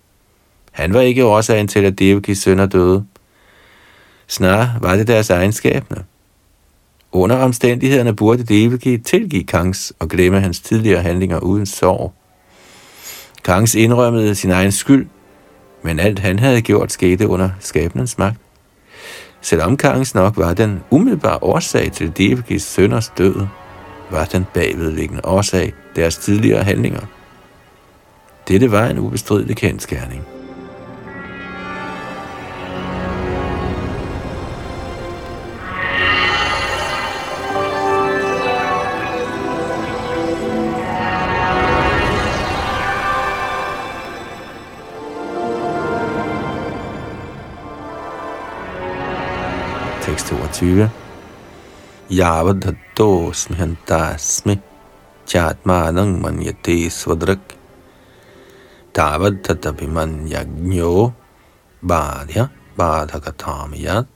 Han 0.73 0.95
var 0.95 1.01
ikke 1.01 1.25
årsagen 1.25 1.69
til, 1.69 1.85
at 1.85 1.99
Devakis 1.99 2.39
sønner 2.39 2.67
døde. 2.67 3.05
Snarere 4.27 4.75
var 4.81 4.97
det 4.97 5.07
deres 5.07 5.31
egenskabne. 5.31 6.05
Under 7.13 7.37
omstændighederne 7.37 8.17
burde 8.17 8.43
Devaki 8.43 8.99
tilgive 8.99 9.45
Kangs 9.45 9.93
og 9.99 10.09
glemme 10.09 10.41
hans 10.41 10.61
tidligere 10.61 11.03
handlinger 11.03 11.39
uden 11.39 11.67
sorg. 11.67 12.13
Kangs 13.45 13.75
indrømmede 13.75 14.35
sin 14.35 14.51
egen 14.51 14.73
skyld, 14.73 15.07
men 15.83 16.01
alt 16.01 16.19
han 16.19 16.39
havde 16.39 16.63
gjort 16.63 16.93
skete 16.93 17.29
under 17.29 17.51
skabens 17.61 18.19
magt. 18.19 18.37
Selvom 19.41 19.77
Kangs 19.77 20.15
nok 20.15 20.37
var 20.37 20.55
den 20.55 20.81
umiddelbare 20.91 21.39
årsag 21.43 21.93
til 21.93 22.13
Devakis 22.19 22.63
sønners 22.63 23.13
død, 23.19 23.47
var 24.15 24.25
den 24.25 24.47
bagvedliggende 24.55 25.25
årsag 25.25 25.75
deres 25.97 26.17
tidligere 26.17 26.65
handlinger. 26.65 27.01
Dette 28.49 28.73
var 28.73 28.87
en 28.87 28.99
ubestridelig 28.99 29.57
kendskærning. 29.57 30.23
Tekst 50.03 50.27
22. 50.27 50.91
Yavadhattosmi 52.19 53.57
hantasmi 53.57 54.59
chatmanang 55.27 56.23
manyate 56.23 56.91
svadrak 56.91 57.39
tavadhatabhimanyagno 58.95 61.13
badhya 61.83 62.47
badhakatamiyat 62.77 64.07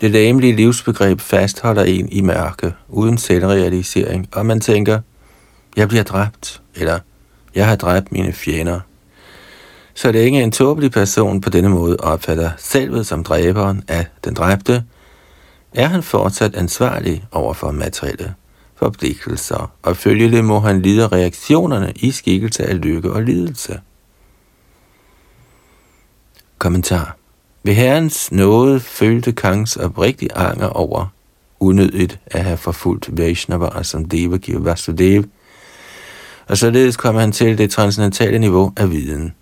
Det 0.00 0.12
damelige 0.12 0.56
livsbegreb 0.56 1.20
fastholder 1.20 1.84
en 1.84 2.08
i 2.12 2.20
mørke, 2.20 2.74
uden 2.88 3.18
selvrealisering, 3.18 4.28
og 4.32 4.46
man 4.46 4.60
tænker, 4.60 5.00
jeg 5.76 5.88
bliver 5.88 6.04
dræbt, 6.04 6.62
eller 6.74 6.98
jeg 7.54 7.66
har 7.66 7.76
dræbt 7.76 8.12
mine 8.12 8.32
fjender. 8.32 8.80
Så 9.94 10.12
længe 10.12 10.42
en 10.42 10.52
tåbelig 10.52 10.92
person 10.92 11.40
på 11.40 11.50
denne 11.50 11.68
måde 11.68 11.96
opfatter 11.96 12.50
selvet 12.58 13.06
som 13.06 13.24
dræberen 13.24 13.82
af 13.88 14.06
den 14.24 14.34
dræbte, 14.34 14.84
er 15.76 15.86
han 15.86 16.02
fortsat 16.02 16.54
ansvarlig 16.54 17.24
over 17.32 17.52
for 17.52 17.70
materielle 17.70 18.34
forpligtelser, 18.76 19.72
og 19.82 19.96
følgelig 19.96 20.44
må 20.44 20.60
han 20.60 20.82
lide 20.82 21.08
reaktionerne 21.08 21.92
i 21.96 22.10
skikkelse 22.10 22.66
af 22.66 22.80
lykke 22.80 23.12
og 23.12 23.22
lidelse. 23.22 23.80
Kommentar. 26.58 27.16
Ved 27.62 27.74
herrens 27.74 28.32
nåde 28.32 28.80
følte 28.80 29.32
Kangs 29.32 29.76
oprigtig 29.76 30.28
anger 30.34 30.68
over 30.68 31.06
unødigt 31.60 32.20
at 32.26 32.44
have 32.44 32.56
forfulgt 32.56 33.18
Vaishnava 33.18 33.82
som 33.82 34.04
Devaki 34.04 34.54
og 34.54 34.64
Vasudev, 34.64 35.24
og 36.48 36.58
således 36.58 36.96
kom 36.96 37.14
han 37.14 37.32
til 37.32 37.58
det 37.58 37.70
transcendentale 37.70 38.38
niveau 38.38 38.72
af 38.76 38.90
viden. 38.90 39.34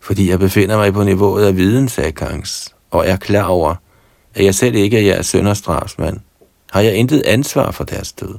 Fordi 0.00 0.30
jeg 0.30 0.38
befinder 0.38 0.76
mig 0.76 0.92
på 0.92 1.04
niveauet 1.04 1.46
af 1.46 1.56
viden, 1.56 1.88
sagde 1.88 2.12
Kangs, 2.12 2.74
og 2.90 3.06
er 3.06 3.16
klar 3.16 3.44
over, 3.44 3.74
at 4.40 4.46
jeg 4.46 4.54
selv 4.54 4.74
ikke 4.74 4.96
er 4.96 5.02
jeres 5.02 5.26
sønders 5.26 5.62
drabsmand, 5.62 6.20
har 6.72 6.80
jeg 6.80 6.94
intet 6.94 7.22
ansvar 7.26 7.70
for 7.70 7.84
deres 7.84 8.12
død. 8.12 8.34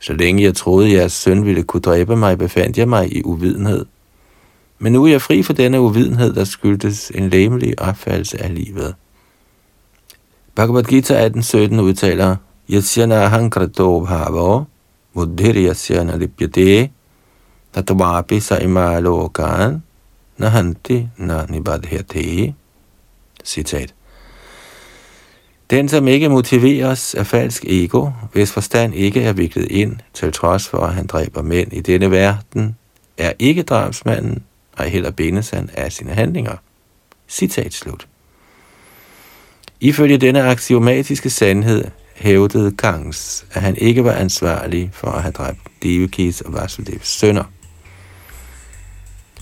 Så 0.00 0.12
længe 0.12 0.42
jeg 0.42 0.54
troede, 0.54 0.86
at 0.86 0.92
jeres 0.92 1.12
søn 1.12 1.44
ville 1.44 1.62
kunne 1.62 1.80
dræbe 1.80 2.16
mig, 2.16 2.38
befandt 2.38 2.78
jeg 2.78 2.88
mig 2.88 3.16
i 3.16 3.22
uvidenhed. 3.24 3.84
Men 4.78 4.92
nu 4.92 5.04
er 5.04 5.10
jeg 5.10 5.22
fri 5.22 5.42
for 5.42 5.52
denne 5.52 5.80
uvidenhed, 5.80 6.32
der 6.32 6.44
skyldtes 6.44 7.12
en 7.14 7.30
læmelig 7.30 7.80
opfattelse 7.80 8.42
af 8.42 8.54
livet. 8.54 8.94
Bhagavad 10.54 10.84
Gita 10.84 11.28
18.17 11.28 11.80
udtaler, 11.80 12.36
Yasyana 12.70 13.26
hankrato 13.26 14.00
bhavo, 14.00 14.64
buddhir 15.14 15.54
yasyana 15.54 16.16
lipyate, 16.16 16.90
tatvapi 17.74 18.40
sa 18.40 18.58
imalokan, 18.58 19.82
nahanti 20.38 21.08
na 21.16 21.46
nibadhyate. 21.48 22.54
Citat. 23.44 23.97
Den, 25.70 25.88
som 25.88 26.08
ikke 26.08 26.28
motiveres 26.28 27.14
af 27.14 27.26
falsk 27.26 27.64
ego, 27.64 28.10
hvis 28.32 28.52
forstand 28.52 28.94
ikke 28.94 29.22
er 29.22 29.32
viklet 29.32 29.66
ind, 29.70 29.96
til 30.14 30.32
trods 30.32 30.68
for, 30.68 30.78
at 30.78 30.94
han 30.94 31.06
dræber 31.06 31.42
mænd 31.42 31.72
i 31.72 31.80
denne 31.80 32.10
verden, 32.10 32.76
er 33.18 33.32
ikke 33.38 33.62
drabsmanden, 33.62 34.42
og 34.76 34.84
heller 34.84 35.10
bindes 35.10 35.50
han 35.50 35.70
af 35.74 35.92
sine 35.92 36.10
handlinger. 36.10 36.56
Citat 37.28 37.74
slut. 37.74 38.06
Ifølge 39.80 40.18
denne 40.18 40.42
aksiomatiske 40.42 41.30
sandhed 41.30 41.84
hævdede 42.14 42.76
Kangs, 42.76 43.46
at 43.52 43.62
han 43.62 43.76
ikke 43.76 44.04
var 44.04 44.12
ansvarlig 44.12 44.90
for 44.92 45.08
at 45.08 45.22
have 45.22 45.32
dræbt 45.32 45.58
Devakis 45.82 46.40
og 46.40 46.54
Vasudevs 46.54 47.08
sønner. 47.08 47.44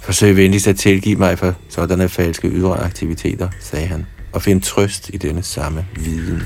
Forsøg 0.03 0.37
venligst 0.37 0.69
at 0.69 0.77
tilgive 0.77 1.17
mig 1.17 1.39
for 1.39 1.55
sådanne 1.69 2.09
falske 2.09 2.49
ydre 2.49 2.79
aktiviteter, 2.79 3.49
sagde 3.61 3.87
han 3.87 4.07
og 4.37 4.43
finde 4.43 4.65
trøst 4.65 5.11
i 5.15 5.17
denne 5.17 5.43
samme 5.43 5.87
viden. 5.97 6.43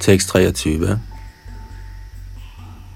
Tekst 0.00 0.28
23. 0.28 1.00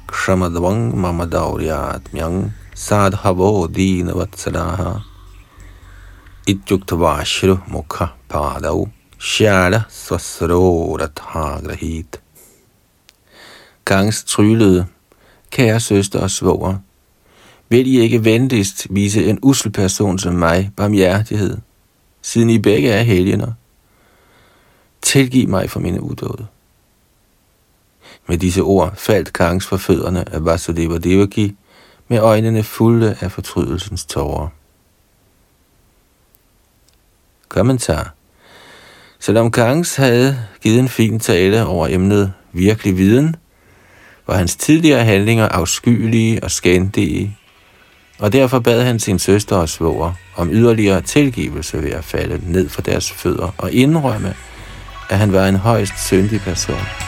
Kshamadvang 0.08 0.98
mamadauriatmyang 1.00 2.52
sadhavo 2.78 3.66
dīnavatsalaha 3.74 4.90
ityuktavashru 6.46 7.56
mukha 7.74 8.12
padau 8.30 8.86
shala 9.18 9.80
grahit. 11.62 12.20
Gangs 13.84 14.24
tryllede, 14.24 14.86
kære 15.50 15.80
søster 15.80 16.20
og 16.20 16.30
svoger, 16.30 16.78
vil 17.68 17.86
I 17.86 18.00
ikke 18.00 18.24
venligst 18.24 18.86
vise 18.90 19.30
en 19.30 19.38
usel 19.42 19.72
person 19.72 20.18
som 20.18 20.34
mig 20.34 20.70
barmhjertighed, 20.76 21.56
siden 22.22 22.50
I 22.50 22.58
begge 22.58 22.88
er 22.88 23.02
helgener? 23.02 23.52
Tilgiv 25.02 25.48
mig 25.48 25.70
for 25.70 25.80
mine 25.80 26.02
udåde. 26.02 26.46
Med 28.28 28.38
disse 28.38 28.62
ord 28.62 28.96
faldt 28.96 29.32
Kangs 29.32 29.66
for 29.66 29.76
fødderne 29.76 30.34
af 30.34 30.44
Vasudeva 30.44 30.98
Devaki, 30.98 31.56
med 32.08 32.18
øjnene 32.18 32.62
fulde 32.62 33.16
af 33.20 33.32
fortrydelsens 33.32 34.04
tårer. 34.04 34.48
Kommentar 37.48 38.14
Selvom 39.20 39.50
Kangs 39.50 39.96
havde 39.96 40.38
givet 40.62 40.78
en 40.78 40.88
fin 40.88 41.20
tale 41.20 41.66
over 41.66 41.88
emnet 41.90 42.32
virkelig 42.52 42.96
viden, 42.96 43.36
var 44.26 44.36
hans 44.36 44.56
tidligere 44.56 45.04
handlinger 45.04 45.48
afskyelige 45.48 46.44
og 46.44 46.50
skændige, 46.50 47.36
og 48.18 48.32
derfor 48.32 48.58
bad 48.58 48.82
han 48.82 48.98
sin 48.98 49.18
søster 49.18 49.56
og 49.56 49.68
svoger 49.68 50.12
om 50.36 50.50
yderligere 50.52 51.00
tilgivelse 51.00 51.82
ved 51.82 51.90
at 51.90 52.04
falde 52.04 52.52
ned 52.52 52.68
for 52.68 52.82
deres 52.82 53.12
fødder 53.12 53.54
og 53.58 53.72
indrømme, 53.72 54.34
at 55.10 55.18
han 55.18 55.32
var 55.32 55.46
en 55.46 55.56
højst 55.56 56.06
syndig 56.06 56.40
person. 56.40 57.07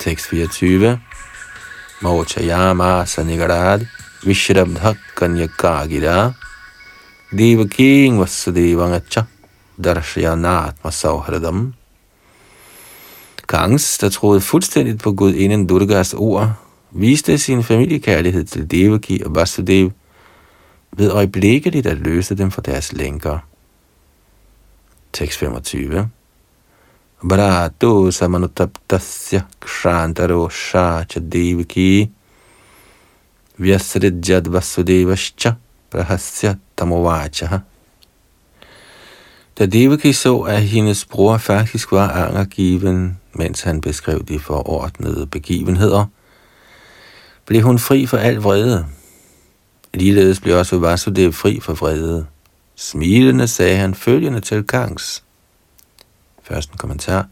Tekst 0.00 0.26
24. 0.32 0.98
Mochayama 2.00 3.04
sanigarad 3.06 3.86
vishrabdha 4.24 4.94
kanyakagira 5.16 6.32
Devaking 7.32 8.16
vasudevangacha 8.20 9.26
darshayanatma 9.76 10.90
sauhradam 10.90 11.74
Gangs, 13.46 13.98
der 13.98 14.08
troede 14.08 14.40
fuldstændigt 14.40 15.02
på 15.02 15.12
Gud 15.12 15.34
inden 15.34 15.66
Durgas 15.66 16.14
ord, 16.14 16.52
viste 16.90 17.38
sin 17.38 17.62
familiekærlighed 17.62 18.44
til 18.44 18.70
Devaki 18.70 19.22
og 19.24 19.34
Vasudev 19.34 19.90
ved 20.96 21.10
øjeblikkeligt 21.10 21.86
at 21.86 21.98
løse 21.98 22.34
dem 22.34 22.50
fra 22.50 22.62
deres 22.62 22.92
lænker. 22.92 23.38
Tekst 25.12 25.38
25 25.38 26.10
Bharato 27.22 28.10
samanutaptasya 28.10 29.42
kshantarosha 29.60 31.04
cha 31.04 31.20
devaki 31.20 32.10
vyasrijad 33.58 34.48
vasudevascha 34.48 35.56
prahasya 35.90 36.56
tamovacha. 36.76 37.60
Da 39.58 39.66
Devaki 39.66 40.12
så, 40.12 40.40
at 40.40 40.62
hendes 40.62 41.04
bror 41.04 41.38
faktisk 41.38 41.92
var 41.92 42.10
angergiven, 42.10 43.18
mens 43.32 43.62
han 43.62 43.80
beskrev 43.80 44.24
de 44.24 44.38
forordnede 44.38 45.26
begivenheder, 45.26 46.06
blev 47.46 47.62
hun 47.62 47.78
fri 47.78 48.06
for 48.06 48.16
al 48.16 48.36
vrede. 48.36 48.86
Ligeledes 49.94 50.40
blev 50.40 50.56
også 50.56 50.78
Vasudev 50.78 51.32
fri 51.32 51.60
for 51.60 51.74
vrede. 51.74 52.26
Smilende 52.76 53.48
sagde 53.48 53.76
han 53.76 53.94
følgende 53.94 54.40
til 54.40 54.66
Kangs. 54.66 55.24
Først 56.50 56.70
en 56.70 56.78
kommentar. 56.78 57.26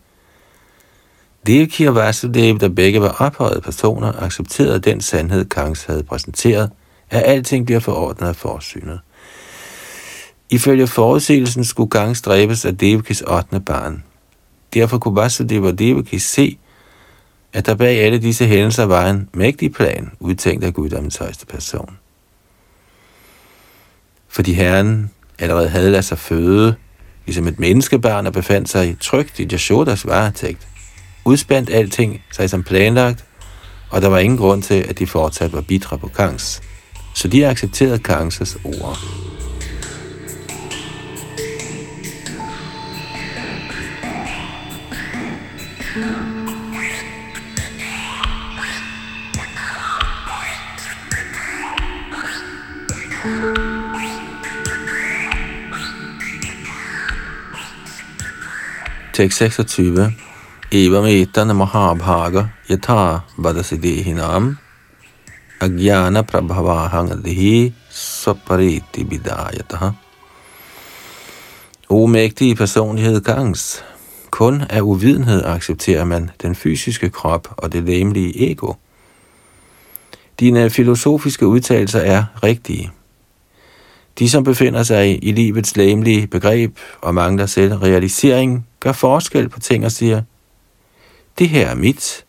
Devaki 1.46 1.84
og 1.84 1.94
Vasudev, 1.94 2.58
der 2.58 2.68
begge 2.68 3.00
var 3.00 3.16
ophøjede 3.18 3.60
personer, 3.60 4.22
accepterede 4.22 4.78
den 4.78 5.00
sandhed, 5.00 5.44
Kangs 5.44 5.84
havde 5.84 6.02
præsenteret, 6.02 6.70
at 7.10 7.22
alting 7.26 7.66
bliver 7.66 7.80
forordnet 7.80 8.28
af 8.28 8.36
forsynet. 8.36 9.00
Ifølge 10.50 10.86
forudsigelsen 10.86 11.64
skulle 11.64 11.90
Gang 11.90 12.16
stræbes 12.16 12.64
af 12.64 12.76
Devakis 12.76 13.22
8. 13.22 13.60
barn. 13.60 14.04
Derfor 14.74 14.98
kunne 14.98 15.16
Vasudeva 15.16 15.66
og 15.66 15.78
Devaki 15.78 16.18
se, 16.18 16.58
at 17.52 17.66
der 17.66 17.74
bag 17.74 17.98
alle 17.98 18.18
disse 18.18 18.46
hændelser 18.46 18.84
var 18.84 19.10
en 19.10 19.28
mægtig 19.34 19.72
plan, 19.72 20.10
udtænkt 20.20 20.64
af 20.64 20.74
guddommens 20.74 21.16
højeste 21.16 21.46
person. 21.46 21.96
Fordi 24.28 24.52
herren 24.52 25.10
allerede 25.38 25.68
havde 25.68 25.90
ladet 25.90 26.04
sig 26.04 26.18
føde, 26.18 26.76
ligesom 27.28 27.46
et 27.46 27.58
menneskebarn, 27.58 28.24
der 28.24 28.30
befandt 28.30 28.68
sig 28.68 28.96
trygt 29.00 29.38
i 29.38 29.44
Yashodas 29.52 30.06
varetægt, 30.06 30.68
udspændt 31.24 31.70
alting 31.70 32.22
sig 32.32 32.50
som 32.50 32.62
planlagt, 32.62 33.24
og 33.90 34.02
der 34.02 34.08
var 34.08 34.18
ingen 34.18 34.38
grund 34.38 34.62
til, 34.62 34.74
at 34.88 34.98
de 34.98 35.06
fortsat 35.06 35.52
var 35.52 35.60
bitre 35.60 35.98
på 35.98 36.08
Kangs. 36.08 36.62
Så 37.14 37.28
de 37.28 37.46
accepterede 37.46 38.00
Kangs' 38.08 38.56
ord. 38.64 38.98
Tekst 59.18 59.38
26. 59.38 60.12
Eva 60.70 61.00
etan 61.10 61.56
mahabhaga 61.56 62.48
yatha 62.70 63.20
vadasidehinam 63.36 64.56
agyana 65.60 66.22
prabhavahangadihi 66.22 67.72
sapariti 67.90 69.04
bidayataha. 69.04 69.90
O 71.88 72.06
mægtige 72.06 72.54
personlighed 72.54 73.20
gangs. 73.20 73.84
Kun 74.30 74.62
af 74.70 74.80
uvidenhed 74.80 75.44
accepterer 75.44 76.04
man 76.04 76.30
den 76.42 76.54
fysiske 76.54 77.10
krop 77.10 77.48
og 77.56 77.72
det 77.72 77.82
læmelige 77.82 78.50
ego. 78.50 78.72
Dine 80.40 80.70
filosofiske 80.70 81.46
udtalelser 81.46 82.00
er 82.00 82.24
rigtige. 82.42 82.90
De, 84.18 84.30
som 84.30 84.44
befinder 84.44 84.82
sig 84.82 85.24
i 85.24 85.32
livets 85.32 85.76
læmelige 85.76 86.26
begreb 86.26 86.78
og 87.00 87.14
mangler 87.14 87.46
selvrealisering, 87.46 88.67
gør 88.80 88.92
forskel 88.92 89.48
på 89.48 89.60
ting 89.60 89.84
og 89.84 89.92
siger, 89.92 90.22
det 91.38 91.48
her 91.48 91.66
er 91.66 91.74
mit, 91.74 92.24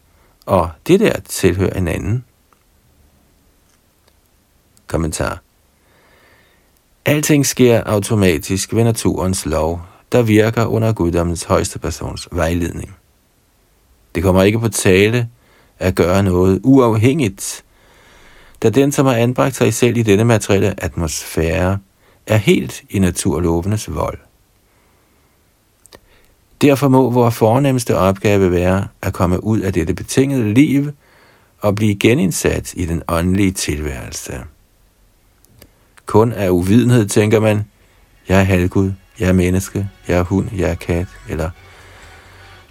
og 0.46 0.70
det 0.88 1.00
der 1.00 1.20
tilhører 1.20 1.78
en 1.78 1.88
anden. 1.88 2.26
Kommentar. 4.88 5.42
Alting 7.06 7.46
sker 7.46 7.84
automatisk 7.86 8.74
ved 8.74 8.84
naturens 8.84 9.46
lov, 9.46 9.82
der 10.12 10.22
virker 10.22 10.66
under 10.66 10.94
guddommens 10.94 11.44
højeste 11.44 11.80
persons 11.80 12.28
vejledning. 12.32 12.96
Det 14.16 14.24
kommer 14.24 14.44
ikke 14.44 14.60
på 14.60 14.70
tale 14.70 15.30
at 15.80 15.96
gøre 15.96 16.24
noget 16.24 16.62
uafhængigt, 16.64 17.64
da 18.64 18.70
den, 18.70 18.92
som 18.92 19.06
har 19.06 19.14
anbragt 19.14 19.56
sig 19.56 19.74
selv 19.74 19.98
i 19.98 20.04
denne 20.04 20.26
materielle 20.26 20.84
atmosfære, 20.84 21.80
er 22.28 22.38
helt 22.38 22.84
i 22.90 23.00
naturlovenes 23.00 23.96
vold. 23.96 24.20
Derfor 26.62 26.88
må 26.88 27.10
vores 27.10 27.36
fornemmeste 27.36 27.98
opgave 27.98 28.52
være 28.52 28.88
at 29.02 29.14
komme 29.14 29.44
ud 29.44 29.60
af 29.60 29.74
dette 29.74 29.94
betingede 29.94 30.54
liv 30.54 30.92
og 31.60 31.76
blive 31.76 31.96
genindsat 31.96 32.74
i 32.74 32.86
den 32.86 33.02
åndelige 33.08 33.52
tilværelse. 33.52 34.34
Kun 36.06 36.32
af 36.32 36.50
uvidenhed 36.50 37.08
tænker 37.08 37.40
man, 37.40 37.66
jeg 38.28 38.40
er 38.40 38.44
halvgud, 38.44 38.92
jeg 39.20 39.30
er 39.30 39.34
menneske, 39.34 39.90
jeg 40.08 40.18
er 40.18 40.24
hund, 40.24 40.48
jeg 40.58 40.70
er 40.70 40.76
kat, 40.76 41.08
eller 41.30 41.50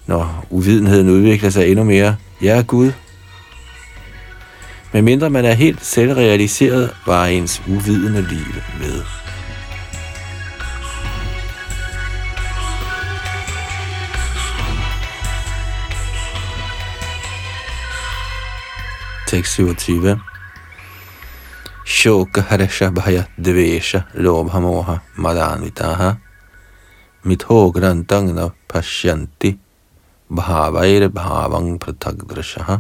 når 0.07 0.47
uvidenheden 0.51 1.09
udvikler 1.09 1.51
sig 1.51 1.69
endnu 1.69 1.85
mere, 1.85 2.17
jeg 2.43 2.59
er 2.59 2.63
Gud. 2.63 2.93
Men 4.93 5.05
mindre 5.05 5.31
man 5.31 5.45
er 5.45 5.53
helt 5.53 5.85
selvrealiseret, 5.85 6.91
var 7.07 7.27
ens 7.27 7.63
uvidende 7.69 8.23
liv 8.23 8.47
med. 8.81 9.03
Tekst 19.29 19.55
27. 19.55 20.21
Shoka 21.85 22.41
haresha 22.41 22.91
bhaya 22.91 23.25
dvesha 23.37 24.03
lobha 24.15 24.61
moha 24.61 24.99
madanvitaha 25.17 26.17
mitograntangna 27.25 28.51
pashyanti 28.69 29.59
bhavair 30.31 31.09
bhavang 31.09 31.79
pratagdrashaha. 31.79 32.77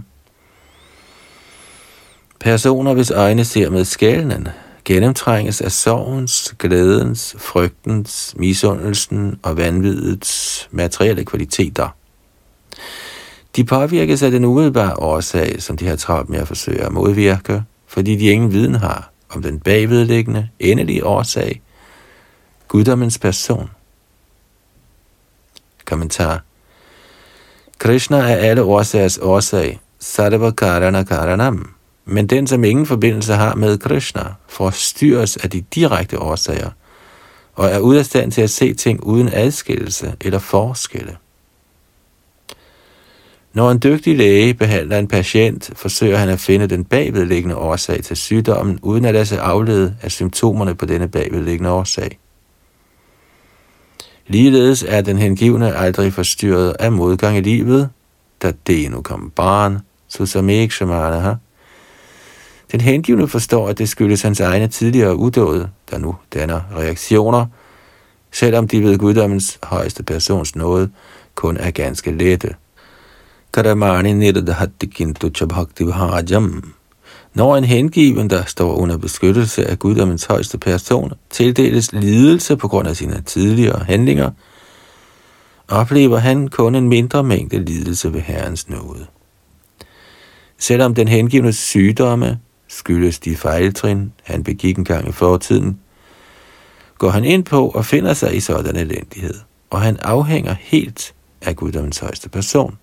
Personer, 2.41 2.95
hvis 2.95 3.11
øjne 3.11 3.45
ser 3.45 3.71
med 3.71 3.85
skælden, 3.85 4.49
gennemtrænges 4.85 5.61
af 5.61 5.73
sorgens, 5.73 6.55
glædens, 6.59 7.37
frygtens, 7.39 8.35
misundelsen 8.37 9.41
og 9.43 9.57
vanvidets 9.57 10.69
materielle 10.71 11.25
kvaliteter. 11.25 11.89
De 13.59 13.65
påvirkes 13.65 14.23
af 14.23 14.31
den 14.31 14.45
umiddelbare 14.45 14.97
årsag, 14.97 15.63
som 15.63 15.77
de 15.77 15.87
har 15.87 15.97
travlt 15.97 16.29
med 16.29 16.39
at 16.39 16.49
forsøge 16.49 16.83
at 16.83 16.93
modvirke, 16.93 17.63
fordi 17.87 18.17
de 18.17 18.31
ingen 18.31 18.53
viden 18.53 18.75
har 18.75 19.11
om 19.29 19.43
den 19.43 19.61
bagvedliggende, 19.61 20.49
endelige 20.59 21.07
årsag, 21.07 21.63
guddommens 22.69 23.19
person. 23.19 23.71
Kommentar 25.85 26.43
Krishna 27.79 28.17
er 28.17 28.37
alle 28.37 28.63
årsagers 28.63 29.19
årsag, 29.19 29.81
Sarva 29.99 30.51
Karana 30.51 31.03
Karanam. 31.03 31.75
Men 32.05 32.27
den, 32.27 32.47
som 32.47 32.65
ingen 32.65 32.87
forbindelse 32.87 33.35
har 33.35 33.55
med 33.55 33.79
Krishna, 33.79 34.35
forstyrres 34.49 35.37
af 35.37 35.51
de 35.51 35.61
direkte 35.61 36.19
årsager, 36.19 36.71
og 37.55 37.69
er 37.69 37.79
ude 37.79 37.99
af 37.99 38.07
stand 38.07 38.33
til 38.33 38.43
at 38.43 38.51
se 38.51 38.75
ting 38.75 39.05
uden 39.05 39.31
adskillelse 39.33 40.15
eller 40.21 40.39
forskelle. 40.39 41.17
Når 43.53 43.71
en 43.71 43.81
dygtig 43.83 44.17
læge 44.17 44.55
behandler 44.55 44.99
en 44.99 45.09
patient, 45.09 45.71
forsøger 45.77 46.17
han 46.17 46.29
at 46.29 46.41
finde 46.41 46.67
den 46.67 46.85
bagvedliggende 46.85 47.57
årsag 47.57 48.05
til 48.05 48.17
sygdommen, 48.17 48.79
uden 48.83 49.05
at 49.05 49.15
lade 49.15 49.27
sig 49.27 49.39
aflede 49.39 49.97
af 50.03 50.11
symptomerne 50.11 50.75
på 50.75 50.87
denne 50.87 51.09
bagvedliggende 51.09 51.71
årsag. 51.71 52.19
Ligeledes 54.27 54.85
er 54.89 55.01
den 55.01 55.19
hengivne 55.19 55.75
aldrig 55.77 56.13
forstyrret 56.13 56.77
af 56.79 56.93
modgang 56.93 57.37
i 57.37 57.41
livet, 57.41 57.91
da 58.43 58.53
det 58.67 58.85
endnu 58.85 59.03
kom 59.03 59.33
barn, 59.37 59.79
Susamekshamanaha. 60.09 61.35
Den 62.73 62.81
hengivne 62.81 63.29
forstår, 63.29 63.69
at 63.69 63.79
det 63.79 63.89
skyldes 63.89 64.23
hans 64.23 64.41
egne 64.41 64.69
tidligere 64.69 65.17
udåde, 65.17 65.71
der 65.91 65.99
nu 65.99 66.17
danner 66.35 66.61
reaktioner, 66.77 67.47
selvom 68.33 68.69
de 68.69 68.83
ved 68.83 68.99
guddommens 68.99 69.59
højeste 69.63 70.03
persons 70.03 70.57
nåde 70.57 70.91
kun 71.35 71.57
er 71.57 71.71
ganske 71.71 72.11
lette. 72.11 72.55
Karamani 73.53 74.13
nirdhatti 74.13 74.87
kintu. 74.87 75.31
Når 77.35 77.57
en 77.57 77.65
hengiven, 77.65 78.31
der 78.31 78.45
står 78.45 78.75
under 78.75 78.97
beskyttelse 78.97 79.67
af 79.67 79.79
guddommens 79.79 80.25
højeste 80.25 80.59
person, 80.59 81.13
tildeles 81.31 81.93
lidelse 81.93 82.57
på 82.57 82.69
grund 82.69 82.89
af 82.89 82.97
sine 82.97 83.23
tidligere 83.27 83.85
handlinger, 83.85 84.31
oplever 85.69 86.19
han 86.19 86.49
kun 86.49 86.75
en 86.75 86.89
mindre 86.89 87.25
mængde 87.25 87.65
lidelse 87.65 88.13
ved 88.13 88.21
Herrens 88.21 88.69
nåde. 88.69 89.07
Selvom 90.59 90.95
den 90.95 91.09
hengivne 91.09 91.53
sygdomme 91.53 92.39
skyldes 92.69 93.19
de 93.19 93.37
fejltrin, 93.37 94.13
han 94.23 94.45
begik 94.45 94.79
en 94.79 94.85
gang 94.85 95.09
i 95.09 95.13
fortiden, 95.13 95.79
går 96.99 97.11
han 97.11 97.25
ind 97.25 97.45
på 97.45 97.69
og 97.69 97.85
finder 97.85 98.15
sig 98.15 98.37
i 98.37 98.41
sådan 98.41 98.77
elendighed, 98.77 99.35
og 99.71 99.81
han 99.81 99.97
afhænger 100.03 100.55
helt 100.61 101.15
af 101.41 101.57
guddommens 101.57 101.99
højeste 101.99 102.29
person. 102.29 102.79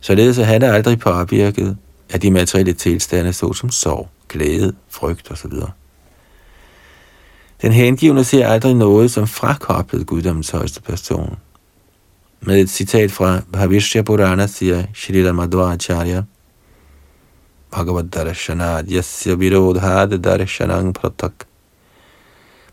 Således 0.00 0.38
at 0.38 0.46
han 0.46 0.62
aldrig 0.62 0.98
påvirket 0.98 1.76
af 2.10 2.20
de 2.20 2.30
materielle 2.30 2.72
tilstande, 2.72 3.32
såsom 3.32 3.70
sorg, 3.70 4.08
glæde, 4.28 4.74
frygt 4.88 5.30
osv. 5.30 5.52
Den 7.62 7.72
hengivne 7.72 8.24
ser 8.24 8.46
aldrig 8.46 8.74
noget 8.74 9.10
som 9.10 9.26
frakoblet 9.26 10.06
guddommens 10.06 10.50
højeste 10.50 10.82
person. 10.82 11.38
Med 12.40 12.60
et 12.60 12.70
citat 12.70 13.10
fra 13.10 13.40
Bhavishya 13.52 14.02
Purana 14.02 14.46
siger 14.46 14.84
Shrila 14.94 15.32
Madhvacharya, 15.32 16.22
Bhagavad 17.70 18.10
Darshanad 18.10 18.90
Yasya 18.90 19.34
Virodhad 19.34 20.18
Darshanang 20.18 20.92
Pratak 20.92 21.46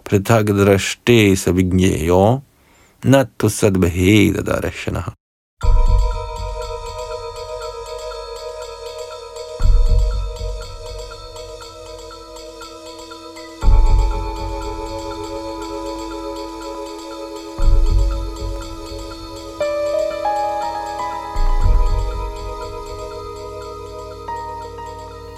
Pratak 0.03 0.47
Drashte 0.47 1.36
Savigneyo 1.36 2.41
Nattu 3.05 3.49
Sadbheda 3.49 4.41
Darshanaha 4.41 5.13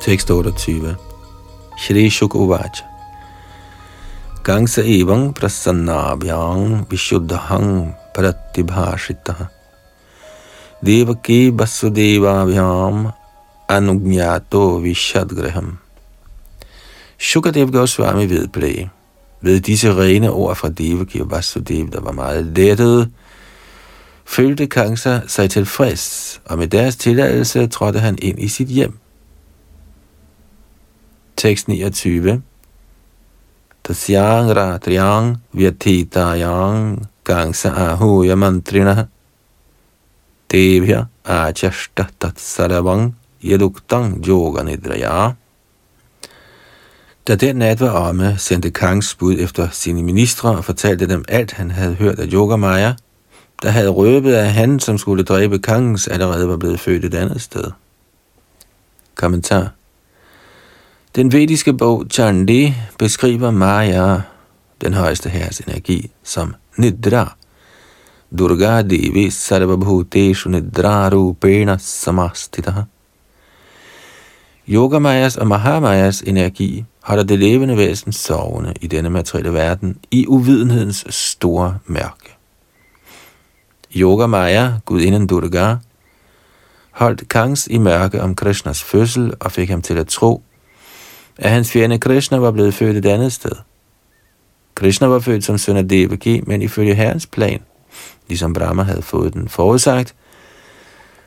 Tekst 0.10 0.32
28. 0.32 0.98
Shri 1.78 2.10
Shuk 2.10 2.34
Uvacha. 2.34 2.84
Gangsa 4.44 4.82
evang 4.82 5.36
prasannabhyang 5.36 6.90
vishuddhang 6.90 7.94
pratibhashitaha. 8.16 9.46
Devaki 10.82 11.52
vasudevabhyam 11.52 13.14
anugnato 13.70 14.82
vishadgraham. 14.82 15.78
Shukadev 17.20 17.72
Goswami 17.72 18.26
vedblæg. 18.26 18.90
Ved 19.42 19.60
disse 19.62 19.94
rene 19.94 20.32
ord 20.32 20.56
fra 20.56 20.70
Devaki 20.70 21.22
og 21.22 21.32
Vasudev, 21.32 21.90
der 21.92 22.02
var 22.02 22.12
meget 22.12 22.46
lettet, 22.46 23.12
følte 24.26 24.68
Kansa 24.68 25.20
sig 25.28 25.50
tilfreds, 25.50 26.42
og 26.46 26.58
med 26.58 26.68
deres 26.68 26.96
tilladelse 26.96 27.68
trådte 27.68 28.00
han 28.00 28.18
ind 28.22 28.40
i 28.40 28.48
sit 28.48 28.68
hjem. 28.68 28.99
Tekst 31.40 31.68
29. 31.68 32.42
Tasyang 33.84 34.52
ratriyang 34.52 35.40
vyatitayang 35.56 37.08
gangsa 37.24 37.72
ahuya 37.72 38.36
mantrina 38.36 39.08
devya 40.52 41.08
achashta 41.24 42.12
tatsaravang 42.20 43.16
yaduktang 43.40 44.20
yoga 44.28 44.68
nidraya. 44.68 45.36
Da 47.28 47.36
den 47.36 47.56
nat 47.56 47.80
var 47.80 48.10
omme, 48.10 48.36
sendte 48.38 48.72
Kangs 48.72 49.16
bud 49.16 49.40
efter 49.40 49.70
sine 49.72 50.04
ministre 50.04 50.50
og 50.50 50.66
fortalte 50.66 51.08
dem 51.08 51.24
alt, 51.28 51.52
han 51.52 51.72
havde 51.72 51.94
hørt 51.94 52.20
af 52.20 52.28
Yogamaya, 52.34 52.94
der 53.62 53.70
havde 53.70 53.90
røbet, 53.90 54.34
at 54.34 54.52
han, 54.54 54.80
som 54.80 54.98
skulle 54.98 55.24
dræbe 55.24 55.60
Kangs, 55.60 56.08
allerede 56.08 56.50
var 56.50 56.58
blevet 56.58 56.80
født 56.80 57.06
et 57.06 57.14
andet 57.14 57.42
sted. 57.42 57.72
Kommentar 59.16 59.79
den 61.16 61.32
vediske 61.32 61.74
bog 61.74 62.06
Chandi 62.12 62.74
beskriver 63.00 63.52
Maya, 63.52 64.22
den 64.82 64.94
højeste 64.94 65.30
herres 65.30 65.60
energi, 65.60 66.12
som 66.24 66.56
Nidra. 66.78 67.36
Durga 68.38 68.82
Devi 68.82 69.30
Sarvabhuteshu 69.30 70.50
Nidra 70.50 71.10
Rupena 71.10 71.78
Samastita. 71.78 72.74
Yoga 74.68 75.00
Mayas 75.00 75.38
og 75.38 75.48
Mahamayas 75.48 76.22
energi 76.22 76.86
holder 77.02 77.24
det 77.24 77.40
levende 77.40 77.78
væsen 77.78 78.12
sovende 78.12 78.74
i 78.82 78.88
denne 78.88 79.10
materielle 79.10 79.54
verden 79.54 79.98
i 80.12 80.28
uvidenhedens 80.28 81.06
store 81.10 81.78
mørke. 81.86 82.38
Yoga 83.96 84.28
Maya, 84.28 84.72
gudinden 84.86 85.28
Durga, 85.28 85.76
holdt 86.92 87.30
Kangs 87.30 87.68
i 87.68 87.78
mørke 87.78 88.22
om 88.22 88.36
Krishnas 88.36 88.84
fødsel 88.84 89.34
og 89.40 89.52
fik 89.52 89.70
ham 89.70 89.82
til 89.82 89.98
at 89.98 90.08
tro, 90.08 90.44
at 91.40 91.52
hans 91.52 91.72
fjende 91.72 92.00
Krishna 92.00 92.38
var 92.38 92.52
blevet 92.52 92.74
født 92.74 92.98
et 92.98 93.06
andet 93.06 93.34
sted. 93.34 93.52
Krishna 94.76 95.08
var 95.08 95.20
født 95.20 95.44
som 95.44 95.58
søn 95.58 95.78
af 95.78 95.88
Devaki, 95.88 96.42
men 96.48 96.62
ifølge 96.62 96.96
herrens 96.96 97.26
plan, 97.26 97.60
ligesom 98.28 98.54
Brahma 98.54 98.84
havde 98.84 99.02
fået 99.02 99.34
den 99.34 99.50
forudsagt, 99.50 100.16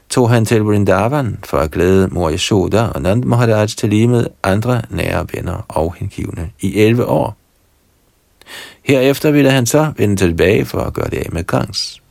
tog 0.09 0.31
han 0.31 0.45
til 0.45 0.63
Vrindavan 0.63 1.39
for 1.45 1.59
at 1.59 1.71
glæde 1.71 2.09
mor 2.09 2.31
Yashoda 2.31 2.83
og 2.83 3.03
Nand 3.03 3.25
Maharaj 3.25 3.67
til 3.67 3.89
lige 3.89 4.09
med 4.09 4.27
andre 4.43 4.83
nære 4.91 5.27
venner 5.33 5.67
og 5.69 5.95
hengivne 5.99 6.51
i 6.61 6.81
11 6.81 7.07
år. 7.07 7.37
Herefter 8.83 9.31
ville 9.31 9.51
han 9.51 9.67
så 9.67 9.93
vende 9.97 10.17
tilbage 10.17 10.65
for 10.65 10.81
at 10.81 10.93
gøre 10.93 11.11
det 11.11 11.17
af 11.17 11.29
med 11.33 11.45
Kangs. 11.45 12.03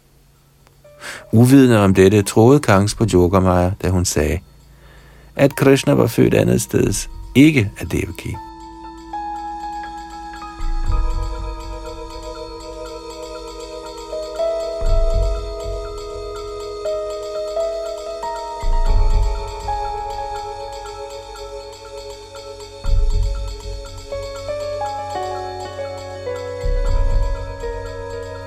Uvidende 1.32 1.80
om 1.80 1.94
dette 1.94 2.22
troede 2.22 2.60
Kangs 2.60 2.96
på 2.96 3.06
Jogamaya, 3.14 3.72
da 3.84 3.90
hun 3.90 4.06
sagde, 4.06 4.40
at 5.36 5.56
Krishna 5.56 5.94
var 5.94 6.08
født 6.08 6.34
andet 6.34 6.62
steds, 6.62 7.10
ikke 7.36 7.72
af 7.78 7.88
Devaki. 7.88 8.36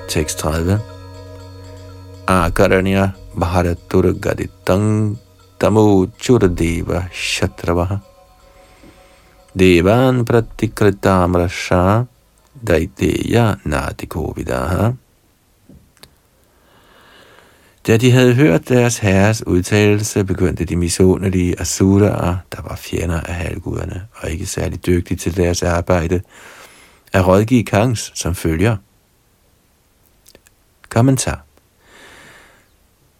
Tekst 0.09 0.39
30. 0.39 0.79
Akaranya 2.27 3.11
Bharatur 3.35 4.15
Gaditang 4.15 5.17
Tamu 5.59 6.07
Churadeva 6.17 7.09
Shatravaha 7.11 8.14
Devan 9.59 10.25
pratikritam 10.25 11.35
rasha 11.35 12.03
daiteya 12.67 13.55
natikovidaha. 13.63 14.91
Da 17.87 17.97
de 17.97 18.11
havde 18.11 18.33
hørt 18.33 18.69
deres 18.69 18.97
herres 18.97 19.47
udtalelse, 19.47 20.23
begyndte 20.23 20.65
de 20.65 20.75
misundelige 20.75 21.61
asuraer, 21.61 22.37
der 22.51 22.61
var 22.61 22.75
fjender 22.75 23.21
af 23.21 23.33
halvguderne 23.33 24.07
og 24.15 24.29
ikke 24.29 24.45
særlig 24.45 24.85
dygtige 24.85 25.17
til 25.17 25.37
deres 25.37 25.63
arbejde, 25.63 26.21
at 27.13 27.27
rådgive 27.27 27.63
Kangs 27.63 28.11
som 28.15 28.35
følger. 28.35 28.77
Kommentar. 30.89 31.43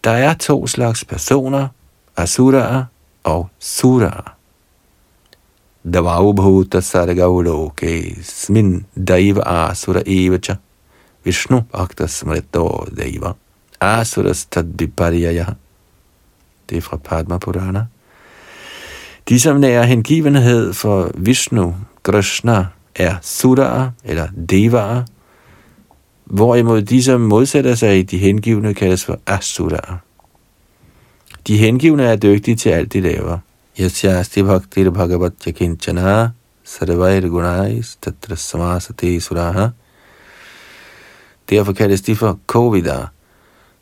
Der 0.04 0.12
er 0.12 0.34
to 0.34 0.68
slags 0.68 1.06
personer, 1.06 1.68
asuraer 2.18 2.84
og 3.24 3.50
suraer. 3.60 4.36
Davaubhuta 5.86 6.82
sargauloke 6.82 8.16
smin 8.24 8.86
daiva 8.96 9.42
asura 9.42 10.02
evacha 10.06 10.58
Vishnu 11.26 11.62
bhakta 11.72 12.08
smrito 12.08 12.88
Deva 12.98 13.36
asuras 13.82 14.46
tadviparyaya. 14.46 15.46
Det 16.70 16.78
er 16.78 16.82
fra 16.82 16.98
Padma 16.98 17.38
Purana. 17.38 17.86
De, 19.30 19.40
som 19.40 19.58
nærer 19.58 19.84
hengivenhed 19.84 20.74
for 20.74 21.12
Vishnu, 21.16 21.76
Krishna, 22.04 22.66
er 22.96 23.16
sudara 23.22 23.92
eller 24.04 24.28
devaer, 24.50 25.04
hvorimod 26.26 26.82
de, 26.82 27.04
som 27.04 27.22
modsætter 27.22 27.76
sig 27.76 28.12
de 28.12 28.18
hengivne, 28.18 28.74
kaldes 28.74 29.06
for 29.06 29.20
asuraer. 29.28 29.98
De 31.48 31.58
hengivne 31.58 32.04
er 32.04 32.16
dygtige 32.16 32.56
til 32.56 32.70
alt, 32.70 32.94
de 32.94 33.02
laver. 33.02 33.40
यस्यास्ति 33.81 34.43
भक्तिर्भगवत्य 34.43 35.53
किञ्चनः 35.53 36.31
सर्वैर्गुणैस्तत्र 36.65 38.35
samasate 38.35 39.21
suraha. 39.21 39.73
Derfor 41.51 41.73
kaldes 41.73 42.03
de 42.03 42.15
for 42.15 42.39
Kovida, 42.47 43.11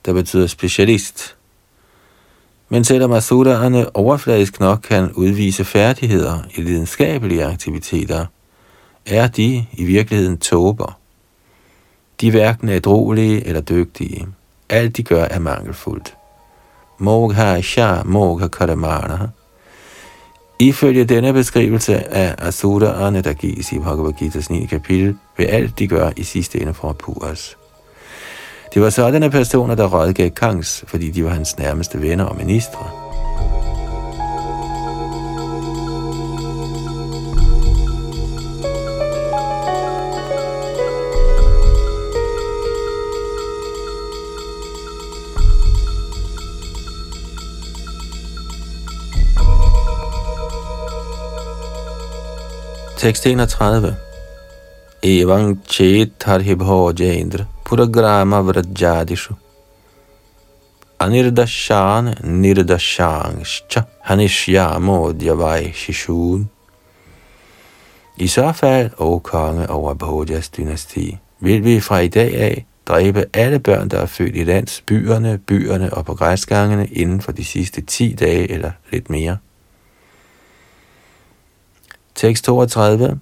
der 0.05 0.13
betyder 0.13 0.47
specialist. 0.47 1.35
Men 2.69 2.85
selvom 2.85 3.13
asuraerne 3.13 3.97
overfladisk 3.97 4.61
nok 4.61 4.79
kan 4.83 5.13
udvise 5.13 5.65
færdigheder 5.65 6.43
i 6.55 6.63
videnskabelige 6.63 7.45
aktiviteter, 7.45 8.27
er 9.07 9.27
de 9.27 9.67
i 9.73 9.85
virkeligheden 9.85 10.39
tober. 10.39 10.99
De 12.21 12.27
er 12.27 12.31
hverken 12.31 12.69
ædrolige 12.69 13.47
eller 13.47 13.61
dygtige. 13.61 14.27
Alt 14.69 14.97
de 14.97 15.03
gør 15.03 15.25
er 15.25 15.39
mangelfuldt. 15.39 16.15
Mogha 16.99 17.61
sha 17.61 18.03
mogha 18.03 18.49
karamana. 18.49 19.29
Ifølge 20.64 21.06
denne 21.06 21.34
beskrivelse 21.34 22.14
af 22.14 22.36
asuraerne, 22.38 23.22
der 23.22 23.34
gives 23.34 23.72
i 23.72 23.80
Bhagavad 23.80 24.14
Gita's 24.22 24.48
9. 24.50 24.66
kapitel, 24.66 25.16
vil 25.38 25.46
alt 25.46 25.80
de 25.80 25.88
gør 25.88 26.12
i 26.18 26.24
sidste 26.24 26.62
ende 26.62 26.74
for 26.74 26.94
Puras. 26.94 27.58
Det 28.74 28.82
var 28.82 28.90
sådanne 28.90 29.30
personer, 29.30 29.76
der 29.76 29.88
rådgav 29.88 30.30
Kangs, 30.30 30.84
fordi 30.88 31.12
de 31.12 31.24
var 31.24 31.30
hans 31.30 31.58
nærmeste 31.58 32.02
venner 32.02 32.26
og 32.26 32.38
ministre. 32.38 32.90
Tekst 53.04 53.26
31. 53.26 53.96
Evang 55.04 55.60
chet 55.68 56.26
bhojendra 56.58 57.46
puragrama 57.66 58.42
vrajadishu 58.42 59.36
anirdashan 61.00 62.16
nirdashangscha 62.24 63.84
hanishyamo 64.08 65.12
djavai 65.12 65.74
shishun. 65.74 66.50
I 68.18 68.28
så 68.28 68.52
fald, 68.52 68.92
o 68.98 69.20
konge 69.20 69.70
over 69.70 69.94
Bhojas 69.94 70.50
dynasti, 70.50 71.18
vil 71.40 71.64
vi 71.64 71.80
fra 71.80 72.00
i 72.00 72.08
dag 72.08 72.36
af 72.36 72.66
dræbe 72.86 73.26
alle 73.34 73.60
børn, 73.60 73.90
der 73.90 74.00
er 74.00 74.06
født 74.06 74.36
i 74.36 74.44
landsbyerne, 74.44 75.38
byerne 75.38 75.94
og 75.94 76.06
på 76.06 76.16
græsgangene 76.16 76.88
inden 76.88 77.22
for 77.22 77.32
de 77.32 77.44
sidste 77.44 77.82
10 77.82 78.16
dage 78.20 78.52
eller 78.52 78.72
lidt 78.92 79.10
mere. 79.10 79.38
Tekst 82.16 82.44
32. 82.44 83.20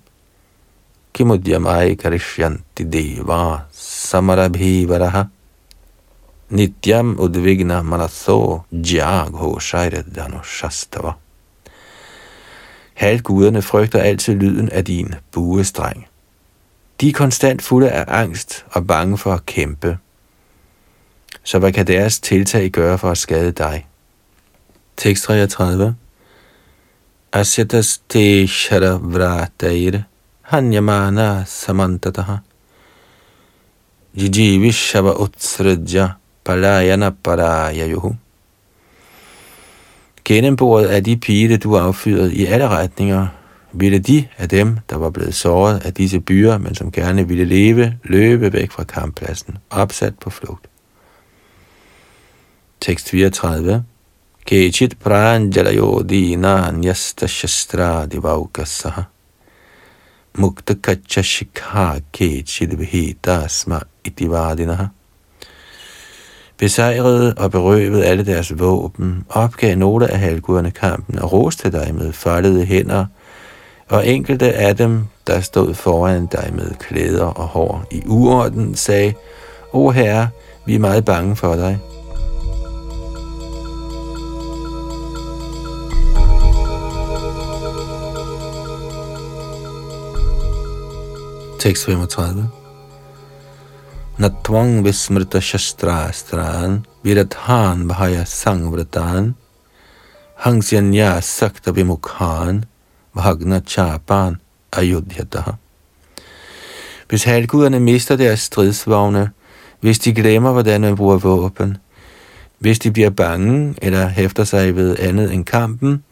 Kimudyamai 1.14 1.96
karishyanti 1.96 2.84
deva 2.84 3.66
samarabhivaraha 3.72 5.26
nityam 6.52 7.16
udvigna 7.20 7.82
manaso 7.84 8.64
jagho 8.72 9.60
shairadano 9.60 10.44
shastava. 10.44 11.14
Halvguderne 12.94 13.62
frygter 13.62 14.00
altid 14.00 14.36
lyden 14.36 14.70
af 14.70 14.86
din 14.86 15.16
buestreng. 15.32 16.08
De 17.02 17.10
er 17.10 17.14
konstant 17.14 17.62
fulde 17.62 17.89
af 17.89 18.06
angst 18.08 18.66
og 18.72 18.88
bange 18.88 19.18
for 19.18 19.34
at 19.34 19.46
kæmpe. 19.46 19.98
Så 21.44 21.60
hvad 21.60 21.74
kan 21.74 21.88
deres 21.88 22.20
tiltag 22.20 22.70
gøre 22.70 22.98
for 22.98 23.12
at 23.12 23.18
skade 23.18 23.52
dig? 23.52 23.88
Tekst 24.98 25.24
33 25.24 25.96
Asyatas 27.34 28.01
te 28.09 28.45
sharavratair 28.45 30.03
hanyamana 30.51 31.45
samantataha 31.47 32.41
jiji 34.13 34.59
vishava 34.59 35.13
utsridja 35.15 36.17
palayana 36.43 37.11
parayayuhu 37.11 38.15
Gennembordet 40.25 40.88
af 40.88 41.03
de 41.03 41.17
pile, 41.17 41.57
du 41.57 41.73
har 41.73 41.88
affyret 41.88 42.32
i 42.32 42.45
alle 42.45 42.67
retninger, 42.67 43.27
ville 43.71 43.99
de 43.99 44.27
af 44.38 44.49
dem, 44.49 44.77
der 44.89 44.97
var 44.97 45.09
blevet 45.09 45.36
såret 45.36 45.86
af 45.86 45.93
disse 45.93 46.19
byer, 46.19 46.57
men 46.57 46.75
som 46.75 46.91
gerne 46.91 47.27
ville 47.27 47.45
leve, 47.45 47.97
løbe 48.03 48.53
væk 48.53 48.71
fra 48.71 48.84
kamppladsen, 48.84 49.57
opsat 49.69 50.19
på 50.19 50.29
flugt. 50.29 50.69
Tekst 52.82 53.09
34 53.09 53.84
Kechit 54.46 55.00
pranjalayo 55.00 56.04
dina 56.04 56.72
nyasta 56.72 57.28
shastra 57.28 58.06
divaukasaha 58.06 59.06
Mukta 60.38 60.76
kacha 60.76 61.22
shikha 61.22 62.02
kechit 62.12 62.78
bhita 62.78 63.48
sma 63.48 63.80
itivadinaha 64.06 64.88
besejrede 66.62 67.34
og 67.38 67.52
berøvede 67.52 68.06
alle 68.06 68.26
deres 68.26 68.60
våben, 68.60 69.26
opgav 69.30 69.76
nogle 69.76 70.12
af 70.12 70.20
halvguderne 70.20 70.72
kampen 70.72 71.20
og 71.20 71.34
roste 71.34 71.72
dig 71.72 71.96
med 71.96 72.14
foldede 72.14 72.66
hænder, 72.66 73.06
og 73.89 74.08
enkelte 74.08 74.54
af 74.54 74.78
dem, 74.78 75.06
der 75.28 75.42
stod 75.42 75.74
foran 75.74 76.26
dig 76.26 76.52
med 76.56 76.72
klæder 76.80 77.26
og 77.26 77.48
hår 77.48 77.86
i 77.92 78.04
uorden, 78.08 78.76
sagde, 78.76 79.14
O 79.74 79.89
herre, 79.89 80.30
vi 80.66 80.76
er 80.76 80.80
meget 80.80 81.06
bange 81.06 81.36
for 81.36 81.56
dig. 81.56 81.80
Tekst 91.62 91.86
35 91.86 92.49
Natvang 94.18 94.84
vismrita 94.86 95.39
shastrastran 95.41 96.86
viradhan 97.03 97.88
bhaya 97.89 98.26
sangvratan 98.26 99.36
hangsyanya 100.38 101.22
sakta 101.22 101.72
vimukhan 101.72 102.66
bhagna 103.16 103.62
chapan 103.62 104.39
ayodhyataha. 104.74 105.53
Hvis 107.09 107.24
halvguderne 107.24 107.80
mister 107.80 108.16
deres 108.16 108.39
stridsvogne, 108.39 109.30
hvis 109.82 109.99
de 109.99 110.14
glemmer, 110.14 110.51
hvordan 110.51 110.82
man 110.82 110.95
bruger 110.95 111.18
våben, 111.18 111.78
hvis 112.59 112.80
de 112.80 112.91
bliver 112.91 113.09
bange 113.09 113.76
eller 113.82 114.07
hæfter 114.07 114.43
sig 114.43 114.76
ved 114.76 114.99
andet 114.99 115.34
end 115.34 115.45
kampen, 115.45 116.03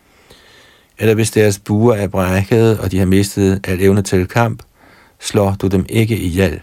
eller 0.97 1.14
hvis 1.14 1.32
deres 1.32 1.60
buer 1.60 1.95
er 1.95 2.08
brækket, 2.08 2.80
og 2.80 2.91
de 2.91 3.00
har 3.00 3.06
mistet 3.06 3.60
al 3.64 3.82
evne 3.82 4.02
til 4.02 4.28
kamp, 4.28 4.64
slår 5.20 5.55
du 5.61 5.67
dem 5.67 5.86
ikke 5.89 6.17
ihjel. 6.17 6.61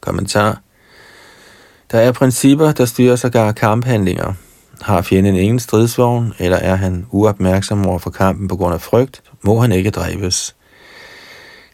Kommentar. 0.00 0.60
Der 1.92 1.98
er 1.98 2.12
principper, 2.12 2.72
der 2.72 2.84
styrer 2.84 3.16
sågar 3.16 3.52
kamphandlinger. 3.52 4.32
Har 4.80 5.02
fjenden 5.02 5.36
ingen 5.36 5.58
stridsvogn, 5.58 6.32
eller 6.38 6.56
er 6.56 6.74
han 6.74 7.06
uopmærksom 7.10 7.86
over 7.86 7.98
for 7.98 8.10
kampen 8.10 8.48
på 8.48 8.56
grund 8.56 8.74
af 8.74 8.80
frygt, 8.80 9.22
må 9.42 9.60
han 9.60 9.72
ikke 9.72 9.90
dræbes. 9.90 10.56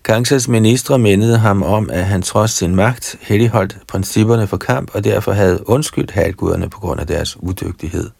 Kangsas 0.04 0.48
ministre 0.48 0.98
mindede 0.98 1.38
ham 1.38 1.62
om, 1.62 1.90
at 1.90 2.04
han 2.04 2.22
trods 2.22 2.50
sin 2.50 2.74
magt 2.74 3.16
heldigholdt 3.20 3.78
principperne 3.88 4.46
for 4.46 4.56
kamp, 4.56 4.90
og 4.94 5.04
derfor 5.04 5.32
havde 5.32 5.68
undskyldt 5.68 6.10
halvguderne 6.10 6.70
på 6.70 6.80
grund 6.80 7.00
af 7.00 7.06
deres 7.06 7.36
udygtighed. 7.36 8.10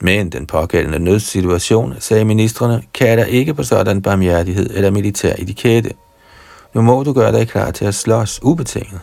Men 0.00 0.30
den 0.30 0.46
pågældende 0.46 0.98
nødsituation, 0.98 1.94
sagde 1.98 2.24
ministerne, 2.24 2.82
kalder 2.94 3.24
ikke 3.24 3.54
på 3.54 3.62
sådan 3.62 4.02
barmhjertighed 4.02 4.70
eller 4.74 4.90
militær 4.90 5.34
etikette. 5.38 5.90
Nu 6.74 6.82
må 6.82 7.02
du 7.02 7.12
gøre 7.12 7.32
dig 7.32 7.48
klar 7.48 7.70
til 7.70 7.84
at 7.84 7.94
slås 7.94 8.40
ubetinget. 8.42 9.00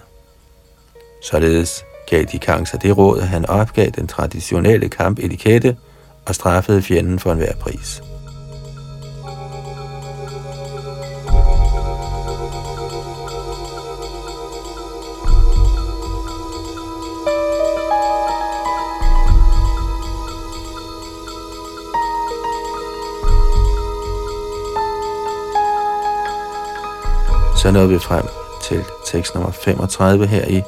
Således 1.24 1.86
gav 2.10 2.24
de 2.24 2.40
Kangsa 2.40 2.78
det 2.78 2.98
råd, 2.98 3.20
at 3.20 3.28
han 3.28 3.46
opgav 3.46 3.90
den 3.90 4.08
traditionelle 4.08 4.90
kampetikette 4.90 5.78
og 6.26 6.36
straffede 6.36 6.82
fjenden 6.82 7.20
for 7.20 7.32
enhver 7.32 7.54
pris. 7.54 8.02
Så 27.64 27.72
nåede 27.72 27.90
vi 27.90 28.00
frem 28.00 28.26
til 28.64 28.84
tekst 29.06 29.36
nummer 29.36 29.52
35 29.52 30.28
her 30.28 30.48
i 30.48 30.62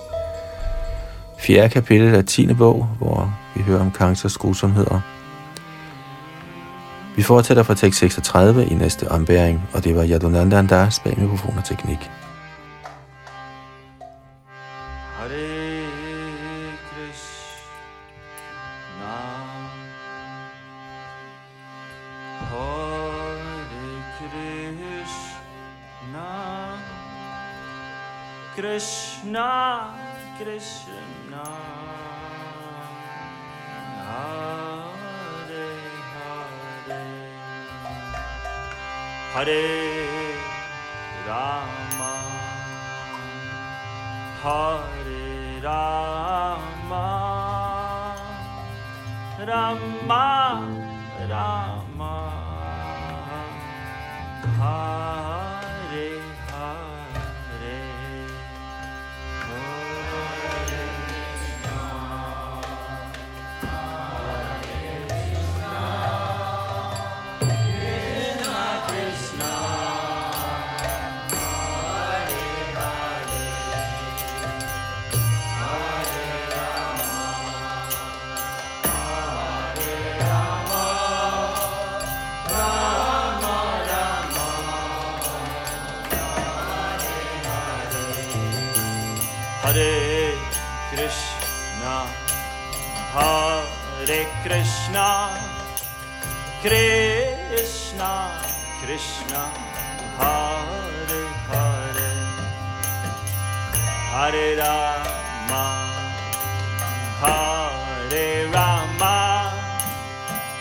4. 1.38 1.70
kapitel 1.70 2.16
af 2.16 2.26
10. 2.26 2.54
bog, 2.54 2.88
hvor 2.98 3.34
vi 3.56 3.62
hører 3.62 3.82
om 3.82 3.92
Kangsas 3.92 4.38
grusomheder. 4.38 5.00
Vi 7.16 7.24
fortsætter 7.24 7.64
fra 7.64 7.74
tekst 7.74 8.00
36 8.00 8.66
i 8.66 8.74
næste 8.74 9.12
ombæring, 9.12 9.62
og 9.74 9.84
det 9.84 9.96
var 9.96 10.08
Yadunanda 10.08 10.58
Andas 10.58 11.00
bag 11.00 11.20
mikrofon 11.20 11.58
og 11.58 11.66
teknik. 11.66 12.12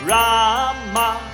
Rama. 0.07 1.34